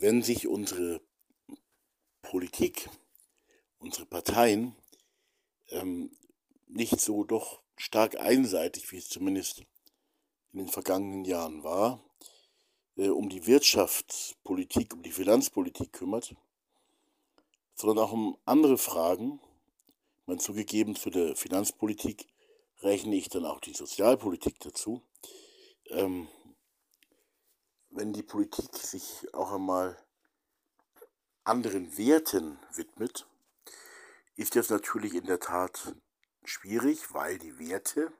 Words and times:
wenn 0.00 0.22
sich 0.22 0.48
unsere 0.48 1.00
Politik, 2.22 2.88
unsere 3.78 4.06
Parteien 4.06 4.74
ähm, 5.68 6.10
nicht 6.68 7.00
so 7.00 7.24
doch 7.24 7.62
stark 7.76 8.18
einseitig, 8.18 8.90
wie 8.92 8.96
es 8.96 9.08
zumindest 9.08 9.60
in 10.52 10.60
den 10.60 10.68
vergangenen 10.68 11.24
Jahren 11.24 11.62
war, 11.62 12.02
äh, 12.96 13.08
um 13.08 13.28
die 13.28 13.46
Wirtschaftspolitik, 13.46 14.94
um 14.94 15.02
die 15.02 15.12
Finanzpolitik 15.12 15.92
kümmert, 15.92 16.34
sondern 17.74 18.04
auch 18.04 18.12
um 18.12 18.38
andere 18.44 18.78
Fragen. 18.78 19.40
Man 20.26 20.38
zugegeben, 20.38 20.96
zu 20.96 21.10
der 21.10 21.36
Finanzpolitik 21.36 22.26
rechne 22.80 23.16
ich 23.16 23.28
dann 23.28 23.44
auch 23.44 23.60
die 23.60 23.74
Sozialpolitik 23.74 24.60
dazu. 24.60 25.02
Ähm, 25.90 26.28
wenn 27.90 28.12
die 28.12 28.22
Politik 28.22 28.74
sich 28.76 29.32
auch 29.34 29.52
einmal 29.52 29.96
anderen 31.44 31.96
Werten 31.96 32.58
widmet, 32.74 33.26
ist 34.36 34.56
das 34.56 34.70
natürlich 34.70 35.14
in 35.14 35.26
der 35.26 35.40
Tat 35.40 35.94
schwierig, 36.44 37.12
weil 37.12 37.38
die 37.38 37.58
Werte 37.58 38.12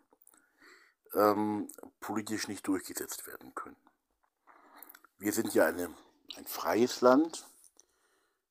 ähm, 1.14 1.68
politisch 2.00 2.48
nicht 2.48 2.66
durchgesetzt 2.66 3.26
werden 3.26 3.54
können. 3.54 3.76
Wir 5.18 5.32
sind 5.32 5.54
ja 5.54 5.66
eine, 5.66 5.94
ein 6.36 6.46
freies 6.46 7.00
Land, 7.00 7.46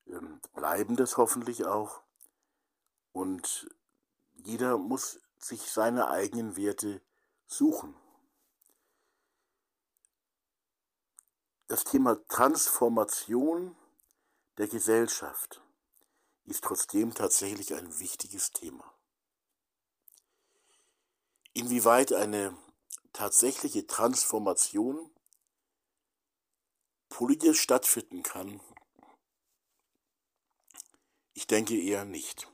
ähm, 0.07 0.41
bleiben 0.53 0.95
das 0.95 1.17
hoffentlich 1.17 1.65
auch, 1.65 2.01
und 3.11 3.69
jeder 4.33 4.77
muss 4.77 5.19
sich 5.37 5.71
seine 5.71 6.09
eigenen 6.09 6.55
Werte 6.55 7.01
suchen. 7.47 7.95
Das 11.69 11.83
Thema 11.83 12.15
Transformation 12.29 13.75
der 14.57 14.67
Gesellschaft 14.67 15.61
ist 16.45 16.63
trotzdem 16.63 17.13
tatsächlich 17.13 17.75
ein 17.75 17.99
wichtiges 17.99 18.51
Thema. 18.51 18.91
Inwieweit 21.53 22.11
eine 22.11 22.57
tatsächliche 23.13 23.85
Transformation 23.85 25.11
politisch 27.07 27.61
stattfinden 27.61 28.23
kann, 28.23 28.59
ich 31.35 31.45
denke 31.45 31.79
eher 31.79 32.03
nicht. 32.03 32.51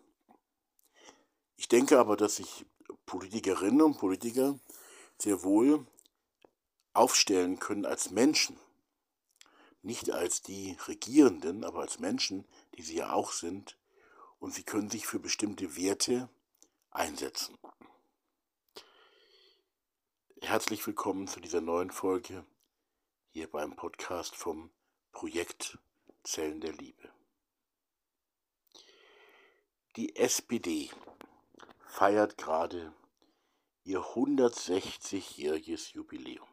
Ich 1.56 1.70
denke 1.70 2.00
aber, 2.00 2.18
dass 2.18 2.36
sich 2.36 2.66
Politikerinnen 3.06 3.82
und 3.82 3.98
Politiker 3.98 4.60
sehr 5.18 5.42
wohl 5.42 5.88
aufstellen 6.92 7.60
können 7.60 7.86
als 7.86 8.12
Menschen. 8.12 8.60
Nicht 9.86 10.10
als 10.10 10.42
die 10.42 10.76
Regierenden, 10.88 11.64
aber 11.64 11.82
als 11.82 12.00
Menschen, 12.00 12.48
die 12.76 12.82
sie 12.82 12.96
ja 12.96 13.14
auch 13.14 13.32
sind. 13.32 13.78
Und 14.40 14.52
sie 14.52 14.64
können 14.64 14.90
sich 14.90 15.06
für 15.06 15.20
bestimmte 15.20 15.76
Werte 15.76 16.28
einsetzen. 16.90 17.56
Herzlich 20.42 20.88
willkommen 20.88 21.28
zu 21.28 21.40
dieser 21.40 21.62
neuen 21.62 21.92
Folge 21.92 22.48
hier 23.30 23.48
beim 23.48 23.76
Podcast 23.76 24.36
vom 24.36 24.72
Projekt 25.12 25.78
Zellen 26.24 26.62
der 26.62 26.74
Liebe. 26.74 27.12
Die 29.98 30.16
SPD 30.16 30.90
feiert 31.86 32.40
gerade 32.40 32.92
ihr 33.84 34.00
160-jähriges 34.00 35.94
Jubiläum. 35.94 36.48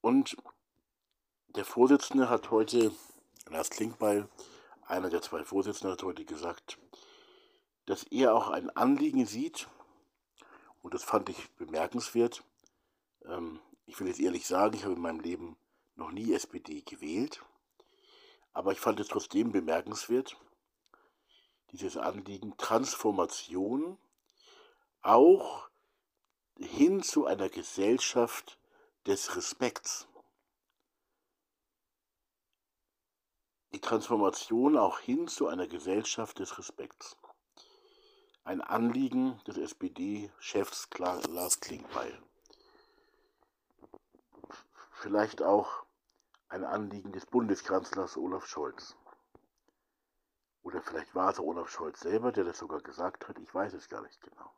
Und 0.00 0.34
der 1.56 1.64
Vorsitzende 1.64 2.28
hat 2.28 2.50
heute, 2.50 2.92
Lars 3.48 3.70
Klinkbeil, 3.70 4.28
einer 4.86 5.10
der 5.10 5.22
zwei 5.22 5.44
Vorsitzenden, 5.44 5.92
hat 5.92 6.02
heute 6.02 6.24
gesagt, 6.24 6.78
dass 7.86 8.04
er 8.04 8.34
auch 8.34 8.48
ein 8.48 8.70
Anliegen 8.70 9.26
sieht, 9.26 9.68
und 10.82 10.94
das 10.94 11.04
fand 11.04 11.28
ich 11.28 11.50
bemerkenswert. 11.56 12.44
Ähm, 13.24 13.60
ich 13.86 13.98
will 13.98 14.08
jetzt 14.08 14.20
ehrlich 14.20 14.46
sagen, 14.46 14.76
ich 14.76 14.84
habe 14.84 14.94
in 14.94 15.00
meinem 15.00 15.20
Leben 15.20 15.56
noch 15.96 16.10
nie 16.10 16.32
SPD 16.32 16.82
gewählt, 16.82 17.42
aber 18.52 18.72
ich 18.72 18.80
fand 18.80 19.00
es 19.00 19.08
trotzdem 19.08 19.52
bemerkenswert, 19.52 20.36
dieses 21.72 21.96
Anliegen 21.96 22.56
Transformation 22.56 23.98
auch 25.02 25.68
hin 26.58 27.02
zu 27.02 27.26
einer 27.26 27.48
Gesellschaft 27.48 28.58
des 29.06 29.36
Respekts. 29.36 30.07
Die 33.72 33.80
Transformation 33.80 34.78
auch 34.78 34.98
hin 34.98 35.28
zu 35.28 35.46
einer 35.46 35.66
Gesellschaft 35.66 36.38
des 36.38 36.56
Respekts. 36.58 37.18
Ein 38.44 38.62
Anliegen 38.62 39.38
des 39.46 39.58
SPD-Chefs 39.58 40.88
Lars 40.96 41.60
Klingbeil. 41.60 42.22
Vielleicht 44.92 45.42
auch 45.42 45.84
ein 46.48 46.64
Anliegen 46.64 47.12
des 47.12 47.26
Bundeskanzlers 47.26 48.16
Olaf 48.16 48.46
Scholz. 48.46 48.96
Oder 50.62 50.80
vielleicht 50.80 51.14
war 51.14 51.30
es 51.30 51.38
Olaf 51.38 51.68
Scholz 51.68 52.00
selber, 52.00 52.32
der 52.32 52.44
das 52.44 52.58
sogar 52.58 52.80
gesagt 52.80 53.28
hat. 53.28 53.38
Ich 53.38 53.54
weiß 53.54 53.74
es 53.74 53.90
gar 53.90 54.00
nicht 54.00 54.20
genau. 54.22 54.50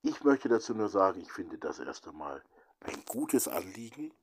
Ich 0.00 0.24
möchte 0.24 0.48
dazu 0.48 0.74
nur 0.74 0.88
sagen, 0.88 1.20
ich 1.20 1.32
finde 1.32 1.58
das 1.58 1.80
erst 1.80 2.08
einmal 2.08 2.42
ein 2.80 3.04
gutes 3.04 3.46
Anliegen. 3.46 4.14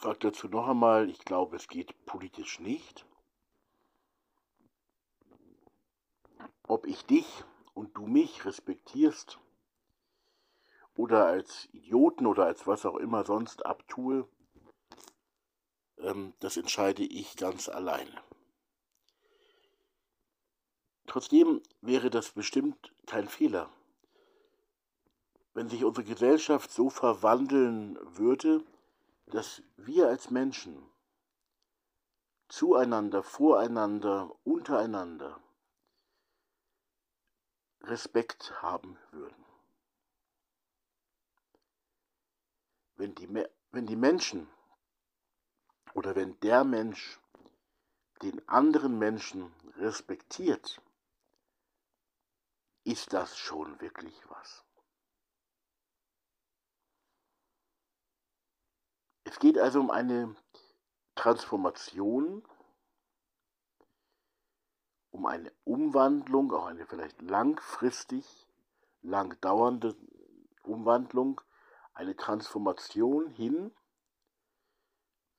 Sage 0.00 0.18
dazu 0.20 0.46
noch 0.46 0.68
einmal, 0.68 1.10
ich 1.10 1.18
glaube, 1.18 1.56
es 1.56 1.66
geht 1.66 2.06
politisch 2.06 2.60
nicht. 2.60 3.04
Ob 6.68 6.86
ich 6.86 7.04
dich 7.04 7.26
und 7.74 7.96
du 7.96 8.06
mich 8.06 8.44
respektierst 8.44 9.40
oder 10.96 11.26
als 11.26 11.68
Idioten 11.72 12.26
oder 12.26 12.44
als 12.46 12.64
was 12.66 12.86
auch 12.86 12.94
immer 12.96 13.24
sonst 13.24 13.66
abtue, 13.66 14.28
ähm, 15.98 16.32
das 16.38 16.56
entscheide 16.56 17.02
ich 17.02 17.36
ganz 17.36 17.68
alleine. 17.68 18.22
Trotzdem 21.06 21.60
wäre 21.80 22.10
das 22.10 22.30
bestimmt 22.30 22.94
kein 23.06 23.28
Fehler, 23.28 23.68
wenn 25.54 25.68
sich 25.68 25.84
unsere 25.84 26.06
Gesellschaft 26.06 26.70
so 26.70 26.88
verwandeln 26.88 27.98
würde, 28.16 28.64
dass 29.30 29.62
wir 29.76 30.08
als 30.08 30.30
Menschen 30.30 30.88
zueinander, 32.48 33.22
voreinander, 33.22 34.34
untereinander 34.44 35.40
Respekt 37.82 38.62
haben 38.62 38.98
würden. 39.10 39.44
Wenn 42.96 43.14
die, 43.14 43.28
wenn 43.70 43.86
die 43.86 43.96
Menschen 43.96 44.48
oder 45.94 46.16
wenn 46.16 46.38
der 46.40 46.64
Mensch 46.64 47.20
den 48.22 48.46
anderen 48.48 48.98
Menschen 48.98 49.52
respektiert, 49.76 50.82
ist 52.84 53.12
das 53.12 53.36
schon 53.36 53.80
wirklich 53.80 54.28
was. 54.28 54.64
Es 59.28 59.38
geht 59.38 59.58
also 59.58 59.80
um 59.80 59.90
eine 59.90 60.34
Transformation, 61.14 62.42
um 65.10 65.26
eine 65.26 65.52
Umwandlung, 65.64 66.52
auch 66.52 66.66
eine 66.66 66.86
vielleicht 66.86 67.20
langfristig, 67.22 68.24
lang 69.02 69.40
dauernde 69.40 69.96
Umwandlung, 70.62 71.40
eine 71.94 72.16
Transformation 72.16 73.28
hin 73.30 73.72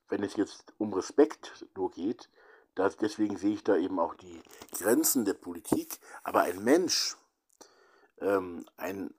wenn 0.10 0.24
es 0.24 0.36
jetzt 0.36 0.74
um 0.78 0.94
Respekt 0.94 1.66
nur 1.76 1.92
geht, 1.92 2.30
das, 2.76 2.98
deswegen 2.98 3.38
sehe 3.38 3.54
ich 3.54 3.64
da 3.64 3.78
eben 3.78 4.00
auch 4.00 4.16
die 4.16 4.42
Grenzen 4.72 5.26
der 5.26 5.34
Politik. 5.34 6.00
Aber 6.24 6.42
ein 6.42 6.64
Mensch, 6.64 7.16
ähm, 8.20 8.66
ein 8.78 9.14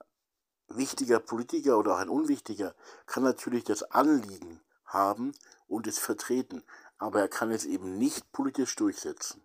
wichtiger 0.77 1.19
Politiker 1.19 1.77
oder 1.77 1.95
auch 1.95 1.99
ein 1.99 2.09
unwichtiger, 2.09 2.75
kann 3.05 3.23
natürlich 3.23 3.63
das 3.63 3.83
Anliegen 3.83 4.61
haben 4.85 5.33
und 5.67 5.87
es 5.87 5.99
vertreten, 5.99 6.63
aber 6.97 7.21
er 7.21 7.27
kann 7.27 7.51
es 7.51 7.65
eben 7.65 7.97
nicht 7.97 8.31
politisch 8.31 8.75
durchsetzen. 8.75 9.41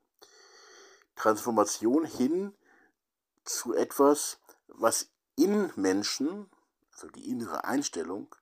Transformation 1.15 2.05
hin 2.05 2.55
zu 3.45 3.75
etwas, 3.75 4.39
was 4.69 5.09
in 5.37 5.73
Menschen, 5.77 6.51
also 6.93 7.09
die 7.09 7.31
innere 7.31 7.65
Einstellung, 7.65 8.35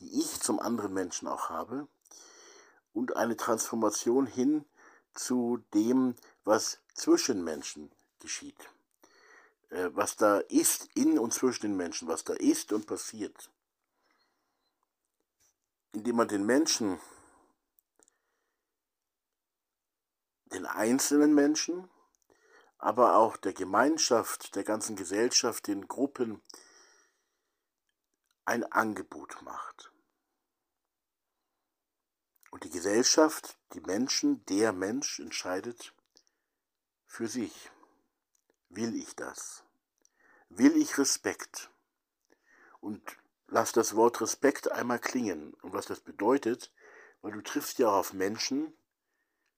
die 0.00 0.20
ich 0.20 0.40
zum 0.40 0.58
anderen 0.60 0.92
Menschen 0.94 1.28
auch 1.28 1.50
habe, 1.50 1.88
und 2.92 3.16
eine 3.16 3.36
Transformation 3.36 4.26
hin 4.26 4.64
zu 5.14 5.58
dem, 5.74 6.16
was 6.44 6.80
zwischen 6.94 7.44
Menschen 7.44 7.92
geschieht. 8.18 8.70
Äh, 9.70 9.90
was 9.94 10.16
da 10.16 10.38
ist 10.38 10.88
in 10.94 11.18
und 11.18 11.32
zwischen 11.32 11.62
den 11.62 11.76
Menschen, 11.76 12.08
was 12.08 12.24
da 12.24 12.34
ist 12.34 12.72
und 12.72 12.86
passiert. 12.86 13.50
indem 15.92 16.16
man 16.16 16.28
den 16.28 16.46
Menschen, 16.46 17.00
den 20.46 20.66
einzelnen 20.66 21.34
Menschen, 21.34 21.88
aber 22.78 23.16
auch 23.16 23.36
der 23.36 23.52
Gemeinschaft, 23.52 24.54
der 24.54 24.64
ganzen 24.64 24.96
Gesellschaft, 24.96 25.66
den 25.66 25.86
Gruppen 25.88 26.40
ein 28.44 28.64
Angebot 28.64 29.42
macht. 29.42 29.92
Und 32.50 32.64
die 32.64 32.70
Gesellschaft, 32.70 33.58
die 33.74 33.80
Menschen, 33.80 34.44
der 34.46 34.72
Mensch 34.72 35.20
entscheidet 35.20 35.94
für 37.06 37.28
sich. 37.28 37.70
Will 38.72 38.94
ich 38.94 39.16
das? 39.16 39.64
Will 40.48 40.76
ich 40.76 40.96
Respekt? 40.96 41.70
Und 42.80 43.02
lass 43.48 43.72
das 43.72 43.96
Wort 43.96 44.20
Respekt 44.20 44.70
einmal 44.70 45.00
klingen. 45.00 45.54
Und 45.54 45.72
was 45.72 45.86
das 45.86 45.98
bedeutet, 45.98 46.72
weil 47.20 47.32
du 47.32 47.40
triffst 47.40 47.80
ja 47.80 47.88
auf 47.88 48.12
Menschen, 48.12 48.72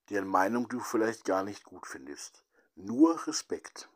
deren 0.09 0.27
Meinung 0.27 0.67
du 0.67 0.79
vielleicht 0.79 1.25
gar 1.25 1.43
nicht 1.43 1.63
gut 1.63 1.85
findest. 1.85 2.43
Nur 2.73 3.27
Respekt. 3.27 3.87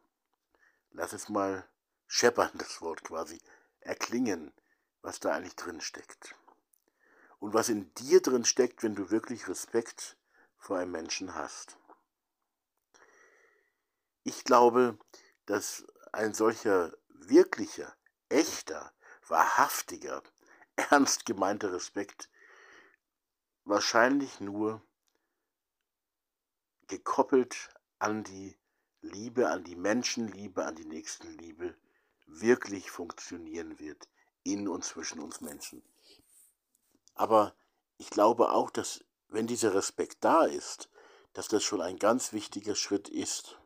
Lass 0.92 1.14
es 1.14 1.30
mal 1.30 1.68
scheppern, 2.06 2.52
das 2.54 2.80
Wort 2.84 3.04
quasi, 3.04 3.42
erklingen, 3.80 4.54
was 5.02 5.20
da 5.20 5.34
eigentlich 5.34 5.56
drin 5.56 5.82
steckt. 5.82 6.36
Und 7.40 7.56
was 7.56 7.70
in 7.70 7.92
dir 7.96 8.22
drin 8.22 8.46
steckt, 8.46 8.84
wenn 8.84 8.94
du 8.94 9.10
wirklich 9.10 9.48
Respekt 9.48 10.16
vor 10.60 10.78
einem 10.78 10.92
Menschen 10.92 11.34
hast. 11.34 11.76
Ich 14.28 14.44
glaube, 14.44 15.00
dass 15.46 15.88
ein 16.12 16.34
solcher 16.34 16.92
wirklicher, 17.08 17.96
echter, 18.28 18.92
wahrhaftiger, 19.26 20.22
ernst 20.76 21.26
gemeinter 21.26 21.72
Respekt 21.72 22.30
wahrscheinlich 23.64 24.42
nur 24.42 24.82
gekoppelt 26.88 27.70
an 28.00 28.26
die 28.26 28.58
Liebe, 29.00 29.50
an 29.50 29.64
die 29.64 29.78
Menschenliebe, 29.78 30.66
an 30.66 30.76
die 30.76 30.84
Nächstenliebe 30.84 31.78
wirklich 32.26 32.92
funktionieren 32.92 33.80
wird 33.80 34.10
in 34.44 34.68
und 34.68 34.84
zwischen 34.84 35.22
uns 35.22 35.40
Menschen. 35.40 35.82
Aber 37.16 37.56
ich 37.98 38.10
glaube 38.10 38.52
auch, 38.52 38.72
dass 38.72 39.06
wenn 39.30 39.48
dieser 39.48 39.74
Respekt 39.74 40.18
da 40.20 40.44
ist, 40.44 40.90
dass 41.32 41.48
das 41.48 41.64
schon 41.64 41.80
ein 41.80 41.98
ganz 41.98 42.34
wichtiger 42.34 42.76
Schritt 42.76 43.08
ist 43.08 43.58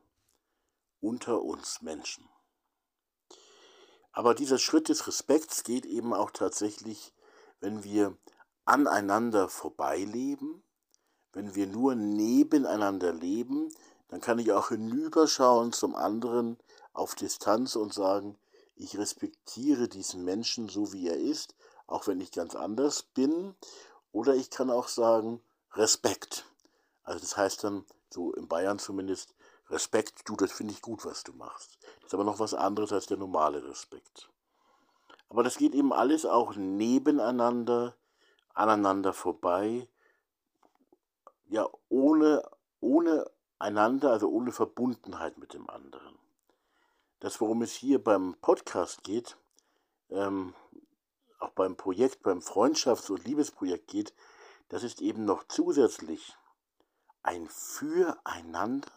unter 1.01 1.41
uns 1.41 1.81
Menschen. 1.81 2.27
Aber 4.13 4.35
dieser 4.35 4.57
Schritt 4.57 4.89
des 4.89 5.07
Respekts 5.07 5.63
geht 5.63 5.85
eben 5.85 6.13
auch 6.13 6.31
tatsächlich, 6.31 7.13
wenn 7.59 7.83
wir 7.83 8.17
aneinander 8.65 9.49
vorbeileben, 9.49 10.63
wenn 11.33 11.55
wir 11.55 11.67
nur 11.67 11.95
nebeneinander 11.95 13.13
leben, 13.13 13.73
dann 14.09 14.19
kann 14.19 14.39
ich 14.39 14.51
auch 14.51 14.69
hinüberschauen 14.69 15.71
zum 15.71 15.95
anderen 15.95 16.57
auf 16.93 17.15
Distanz 17.15 17.75
und 17.75 17.93
sagen, 17.93 18.37
ich 18.75 18.97
respektiere 18.97 19.87
diesen 19.87 20.25
Menschen 20.25 20.67
so 20.67 20.91
wie 20.91 21.07
er 21.07 21.17
ist, 21.17 21.55
auch 21.87 22.07
wenn 22.07 22.19
ich 22.19 22.31
ganz 22.31 22.55
anders 22.55 23.03
bin. 23.03 23.55
Oder 24.11 24.35
ich 24.35 24.49
kann 24.49 24.69
auch 24.69 24.89
sagen, 24.89 25.41
Respekt. 25.73 26.45
Also 27.03 27.19
das 27.19 27.37
heißt 27.37 27.63
dann, 27.63 27.85
so 28.09 28.33
in 28.33 28.47
Bayern 28.47 28.79
zumindest, 28.79 29.33
Respekt, 29.71 30.27
du, 30.27 30.35
das 30.35 30.51
finde 30.51 30.73
ich 30.73 30.81
gut, 30.81 31.05
was 31.05 31.23
du 31.23 31.33
machst. 31.33 31.77
Das 31.97 32.07
ist 32.07 32.13
aber 32.13 32.25
noch 32.25 32.39
was 32.39 32.53
anderes 32.53 32.91
als 32.91 33.05
der 33.05 33.17
normale 33.17 33.63
Respekt. 33.67 34.29
Aber 35.29 35.43
das 35.43 35.57
geht 35.57 35.73
eben 35.73 35.93
alles 35.93 36.25
auch 36.25 36.55
nebeneinander, 36.55 37.95
aneinander 38.53 39.13
vorbei, 39.13 39.87
ja, 41.45 41.69
ohne, 41.89 42.43
ohne 42.81 43.31
einander, 43.59 44.11
also 44.11 44.29
ohne 44.29 44.51
Verbundenheit 44.51 45.37
mit 45.37 45.53
dem 45.53 45.69
anderen. 45.69 46.17
Das, 47.19 47.39
worum 47.39 47.61
es 47.61 47.71
hier 47.71 48.03
beim 48.03 48.35
Podcast 48.41 49.03
geht, 49.03 49.37
ähm, 50.09 50.53
auch 51.39 51.51
beim 51.51 51.77
Projekt, 51.77 52.23
beim 52.23 52.39
Freundschafts- 52.39 53.09
und 53.09 53.25
Liebesprojekt 53.25 53.87
geht, 53.87 54.13
das 54.67 54.83
ist 54.83 55.01
eben 55.01 55.25
noch 55.25 55.45
zusätzlich 55.47 56.35
ein 57.23 57.47
Füreinander 57.47 58.91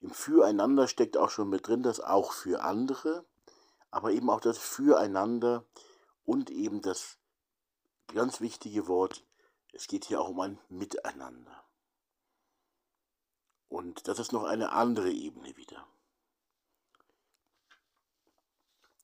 im 0.00 0.10
Füreinander 0.10 0.88
steckt 0.88 1.16
auch 1.16 1.30
schon 1.30 1.48
mit 1.48 1.68
drin, 1.68 1.82
das 1.82 2.00
auch 2.00 2.32
für 2.32 2.62
andere, 2.62 3.24
aber 3.90 4.12
eben 4.12 4.30
auch 4.30 4.40
das 4.40 4.58
Füreinander 4.58 5.64
und 6.24 6.50
eben 6.50 6.80
das 6.80 7.18
ganz 8.08 8.40
wichtige 8.40 8.88
Wort, 8.88 9.24
es 9.72 9.86
geht 9.86 10.04
hier 10.06 10.20
auch 10.20 10.28
um 10.28 10.40
ein 10.40 10.58
Miteinander. 10.68 11.64
Und 13.68 14.08
das 14.08 14.18
ist 14.18 14.32
noch 14.32 14.44
eine 14.44 14.72
andere 14.72 15.10
Ebene 15.10 15.56
wieder. 15.56 15.86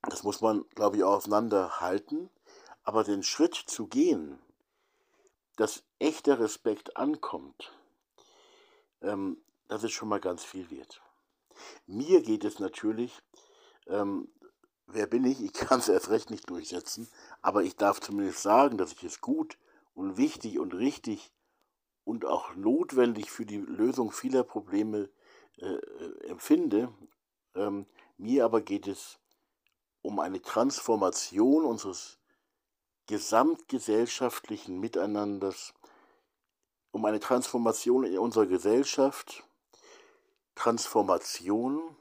Das 0.03 0.23
muss 0.23 0.41
man, 0.41 0.65
glaube 0.71 0.97
ich, 0.97 1.05
aufeinander 1.05 1.81
halten, 1.81 2.31
aber 2.83 3.05
den 3.05 3.23
Schritt 3.23 3.55
zu 3.55 3.87
gehen, 3.87 4.41
dass 5.57 5.85
echter 5.99 6.39
Respekt 6.39 6.97
ankommt, 6.97 7.73
ähm, 9.03 9.43
das 9.69 9.85
ist 9.85 9.93
schon 9.93 10.09
mal 10.09 10.21
ganz 10.21 10.45
viel 10.45 10.71
wert. 10.71 11.03
Mir 11.87 12.23
geht 12.23 12.45
es 12.45 12.59
natürlich, 12.59 13.13
ähm, 13.87 14.29
wer 14.87 15.07
bin 15.07 15.25
ich? 15.25 15.43
Ich 15.43 15.53
kann 15.53 15.81
es 15.81 15.89
erst 15.89 16.11
recht 16.11 16.31
nicht 16.31 16.49
durchsetzen, 16.51 17.09
aber 17.43 17.63
ich 17.63 17.77
darf 17.77 18.01
zumindest 18.01 18.43
sagen, 18.43 18.79
dass 18.79 18.93
ich 18.93 19.05
es 19.05 19.21
gut 19.21 19.59
und 19.95 20.17
wichtig 20.17 20.59
und 20.59 20.75
richtig 20.75 21.33
und 22.05 22.25
auch 22.25 22.55
notwendig 22.55 23.31
für 23.31 23.47
die 23.47 23.59
Lösung 23.59 24.13
vieler 24.13 24.45
Probleme 24.45 25.11
äh, 25.59 25.67
äh 25.67 26.29
empfinde. 26.29 26.93
Ähm, 27.55 27.87
mir 28.17 28.45
aber 28.45 28.61
geht 28.61 28.87
es 28.87 29.19
um 30.03 30.21
eine 30.21 30.41
Transformation 30.41 31.65
unseres 31.65 32.19
gesamtgesellschaftlichen 33.07 34.79
Miteinanders, 34.79 35.75
um 36.91 37.05
eine 37.05 37.21
Transformation 37.21 38.05
in 38.05 38.19
unserer 38.19 38.47
Gesellschaft, 38.47 39.46
Transformation 40.57 41.97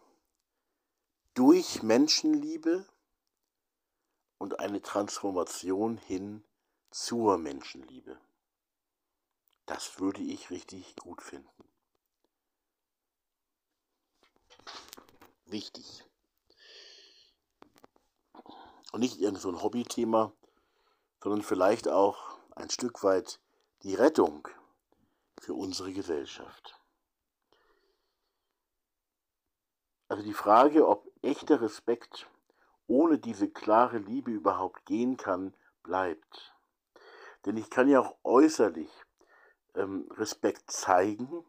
durch 1.35 1.83
Menschenliebe 1.83 2.87
und 4.39 4.59
eine 4.59 4.81
Transformation 4.81 5.97
hin 5.97 6.43
zur 6.89 7.37
Menschenliebe. 7.37 8.19
Das 9.65 9.99
würde 9.99 10.21
ich 10.21 10.49
richtig 10.49 10.95
gut 10.95 11.21
finden. 11.21 11.69
Wichtig. 15.45 16.03
Und 18.93 19.01
nicht 19.01 19.19
irgend 19.19 19.41
so 19.41 19.49
ein 19.49 19.61
Hobbythema, 19.61 20.31
sondern 21.21 21.43
vielleicht 21.43 21.87
auch 21.87 22.39
ein 22.55 22.69
Stück 22.69 23.03
weit 23.03 23.41
die 23.83 23.95
Rettung 23.95 24.47
für 25.39 25.53
unsere 25.53 25.91
Gesellschaft. 25.91 26.79
Also 30.07 30.23
die 30.23 30.33
Frage, 30.33 30.87
ob 30.87 31.11
echter 31.21 31.61
Respekt 31.61 32.29
ohne 32.87 33.17
diese 33.17 33.49
klare 33.49 33.97
Liebe 33.97 34.31
überhaupt 34.31 34.85
gehen 34.85 35.17
kann, 35.17 35.53
bleibt. 35.81 36.53
Denn 37.45 37.57
ich 37.57 37.69
kann 37.69 37.87
ja 37.87 37.99
auch 37.99 38.15
äußerlich 38.23 38.89
ähm, 39.75 40.07
Respekt 40.11 40.69
zeigen, 40.71 41.43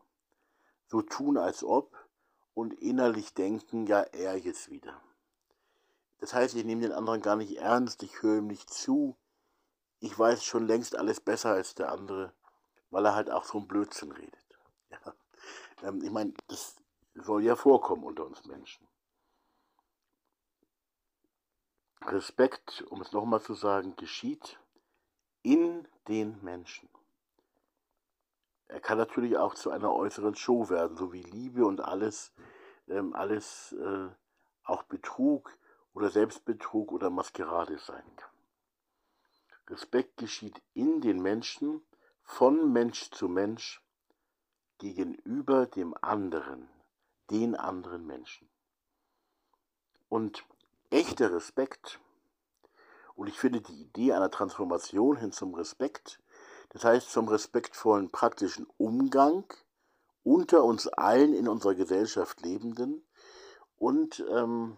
so 0.87 1.03
tun 1.03 1.37
als 1.37 1.65
ob 1.65 1.95
und 2.55 2.73
innerlich 2.75 3.35
denken, 3.35 3.87
ja, 3.87 4.01
er 4.01 4.37
jetzt 4.37 4.71
wieder. 4.71 5.01
Das 6.19 6.33
heißt, 6.33 6.55
ich 6.55 6.65
nehme 6.65 6.83
den 6.83 6.93
anderen 6.93 7.21
gar 7.21 7.37
nicht 7.37 7.59
ernst, 7.59 8.03
ich 8.03 8.23
höre 8.23 8.39
ihm 8.39 8.47
nicht 8.47 8.73
zu, 8.73 9.17
ich 10.01 10.19
weiß 10.19 10.45
schon 10.45 10.67
längst 10.67 10.97
alles 10.97 11.21
besser 11.21 11.51
als 11.51 11.75
der 11.75 11.93
andere, 11.93 12.33
weil 12.91 13.05
er 13.05 13.15
halt 13.15 13.31
auch 13.31 13.45
so 13.45 13.59
ein 13.59 13.69
Blödsinn 13.69 14.13
redet. 14.13 14.35
Ja. 14.89 15.89
Ähm, 15.89 16.01
ich 16.03 16.11
meine, 16.13 16.33
das 16.47 16.77
soll 17.23 17.45
ja 17.45 17.57
vorkommen 17.57 18.05
unter 18.05 18.27
uns 18.27 18.45
Menschen. 18.45 18.87
Respekt, 22.03 22.85
um 22.91 23.01
es 23.01 23.13
nochmal 23.13 23.41
zu 23.41 23.55
sagen, 23.55 23.97
geschieht 23.97 24.61
in 25.43 25.89
den 26.09 26.43
Menschen. 26.43 26.89
Er 28.69 28.81
kann 28.81 28.99
natürlich 28.99 29.37
auch 29.39 29.55
zu 29.55 29.71
einer 29.71 29.93
äußeren 29.93 30.35
Show 30.35 30.69
werden, 30.69 30.97
so 30.97 31.13
wie 31.13 31.23
Liebe 31.23 31.65
und 31.65 31.81
alles, 31.81 32.33
ähm, 32.89 33.15
alles 33.15 33.73
äh, 33.73 34.09
auch 34.65 34.83
Betrug 34.85 35.57
oder 35.95 36.11
Selbstbetrug 36.11 36.93
oder 36.93 37.11
Maskerade 37.11 37.79
sein 37.79 38.05
kann. 38.17 38.31
Respekt 39.69 40.17
geschieht 40.17 40.61
in 40.75 41.01
den 41.01 41.21
Menschen, 41.21 41.85
von 42.23 42.73
Mensch 42.73 43.11
zu 43.11 43.29
Mensch, 43.29 43.83
gegenüber 44.79 45.67
dem 45.67 45.95
anderen 46.03 46.69
den 47.31 47.55
anderen 47.55 48.07
Menschen. 48.07 48.49
Und 50.09 50.45
echter 50.91 51.33
Respekt 51.33 52.01
Und 53.15 53.29
ich 53.29 53.39
finde 53.39 53.61
die 53.63 53.81
Idee 53.81 54.13
einer 54.13 54.31
Transformation 54.31 55.17
hin 55.17 55.33
zum 55.33 55.55
Respekt, 55.55 56.21
das 56.71 56.85
heißt 56.85 57.11
zum 57.11 57.29
respektvollen 57.29 58.11
praktischen 58.11 58.67
Umgang 58.77 59.45
unter 60.23 60.65
uns 60.65 60.87
allen 60.89 61.33
in 61.33 61.49
unserer 61.49 61.75
Gesellschaft 61.75 62.43
Lebenden 62.43 63.03
und 63.79 64.25
ähm, 64.31 64.77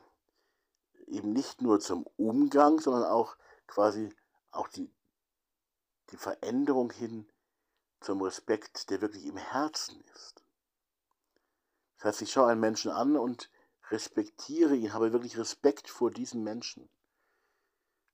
eben 1.07 1.33
nicht 1.33 1.63
nur 1.63 1.81
zum 1.81 2.07
Umgang, 2.17 2.79
sondern 2.79 3.05
auch 3.05 3.37
quasi 3.67 4.15
auch 4.51 4.69
die, 4.69 4.91
die 6.11 6.17
Veränderung 6.17 6.93
hin 6.93 7.27
zum 8.01 8.23
Respekt, 8.23 8.91
der 8.91 9.01
wirklich 9.01 9.27
im 9.27 9.37
Herzen 9.37 10.01
ist. 10.15 10.45
Das 11.99 12.05
heißt, 12.05 12.23
ich 12.23 12.33
schaue 12.33 12.49
einen 12.49 12.61
Menschen 12.61 12.91
an 12.91 13.17
und 13.17 13.51
respektiere 13.91 14.77
ihn, 14.77 14.93
habe 14.93 15.13
wirklich 15.13 15.37
Respekt 15.37 15.89
vor 15.89 16.11
diesem 16.11 16.43
Menschen. 16.43 16.89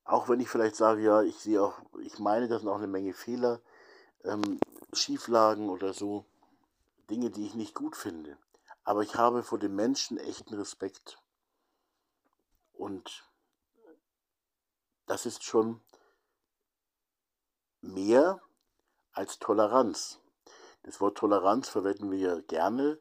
Auch 0.04 0.28
wenn 0.28 0.40
ich 0.40 0.48
vielleicht 0.48 0.76
sage, 0.76 1.02
ja, 1.02 1.22
ich 1.22 1.36
sehe 1.36 1.62
auch, 1.62 1.80
ich 2.00 2.18
meine, 2.18 2.48
das 2.48 2.60
sind 2.60 2.70
auch 2.70 2.78
eine 2.78 2.86
Menge 2.86 3.12
Fehler, 3.12 3.60
ähm, 4.24 4.58
Schieflagen 4.92 5.68
oder 5.68 5.92
so, 5.92 6.24
Dinge, 7.10 7.30
die 7.30 7.46
ich 7.46 7.54
nicht 7.54 7.74
gut 7.74 7.96
finde. 7.96 8.38
Aber 8.84 9.02
ich 9.02 9.16
habe 9.16 9.42
vor 9.42 9.58
dem 9.58 9.74
Menschen 9.74 10.18
echten 10.18 10.54
Respekt. 10.54 11.18
Und 12.72 13.30
das 15.06 15.26
ist 15.26 15.44
schon 15.44 15.80
mehr 17.80 18.40
als 19.12 19.38
Toleranz. 19.38 20.20
Das 20.82 21.00
Wort 21.00 21.18
Toleranz 21.18 21.68
verwenden 21.68 22.10
wir 22.10 22.18
ja 22.18 22.40
gerne, 22.40 22.98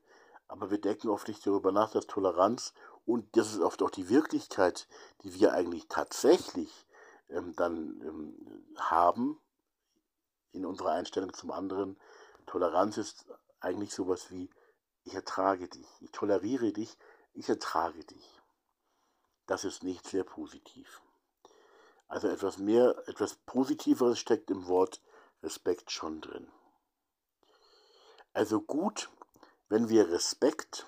aber 0.47 0.71
wir 0.71 0.79
denken 0.79 1.09
oft 1.09 1.27
nicht 1.27 1.45
darüber 1.45 1.71
nach, 1.71 1.91
dass 1.91 2.07
Toleranz 2.07 2.73
und 3.05 3.35
das 3.35 3.53
ist 3.53 3.59
oft 3.59 3.81
auch 3.81 3.89
die 3.89 4.09
Wirklichkeit, 4.09 4.87
die 5.23 5.33
wir 5.33 5.53
eigentlich 5.53 5.87
tatsächlich 5.87 6.87
ähm, 7.29 7.55
dann 7.55 8.01
ähm, 8.01 8.65
haben 8.77 9.39
in 10.51 10.65
unserer 10.65 10.91
Einstellung 10.91 11.33
zum 11.33 11.51
anderen. 11.51 11.99
Toleranz 12.45 12.97
ist 12.97 13.25
eigentlich 13.59 13.93
sowas 13.93 14.31
wie, 14.31 14.49
ich 15.03 15.13
ertrage 15.13 15.67
dich, 15.67 15.87
ich 16.01 16.11
toleriere 16.11 16.71
dich, 16.71 16.97
ich 17.33 17.49
ertrage 17.49 18.03
dich. 18.05 18.41
Das 19.47 19.65
ist 19.65 19.83
nicht 19.83 20.07
sehr 20.07 20.23
positiv. 20.23 21.01
Also 22.07 22.27
etwas 22.27 22.57
mehr, 22.57 23.03
etwas 23.07 23.35
Positiveres 23.35 24.19
steckt 24.19 24.51
im 24.51 24.67
Wort 24.67 25.01
Respekt 25.41 25.91
schon 25.91 26.21
drin. 26.21 26.49
Also 28.33 28.61
gut, 28.61 29.09
wenn 29.73 29.89
wir 29.89 30.11
Respekt 30.11 30.85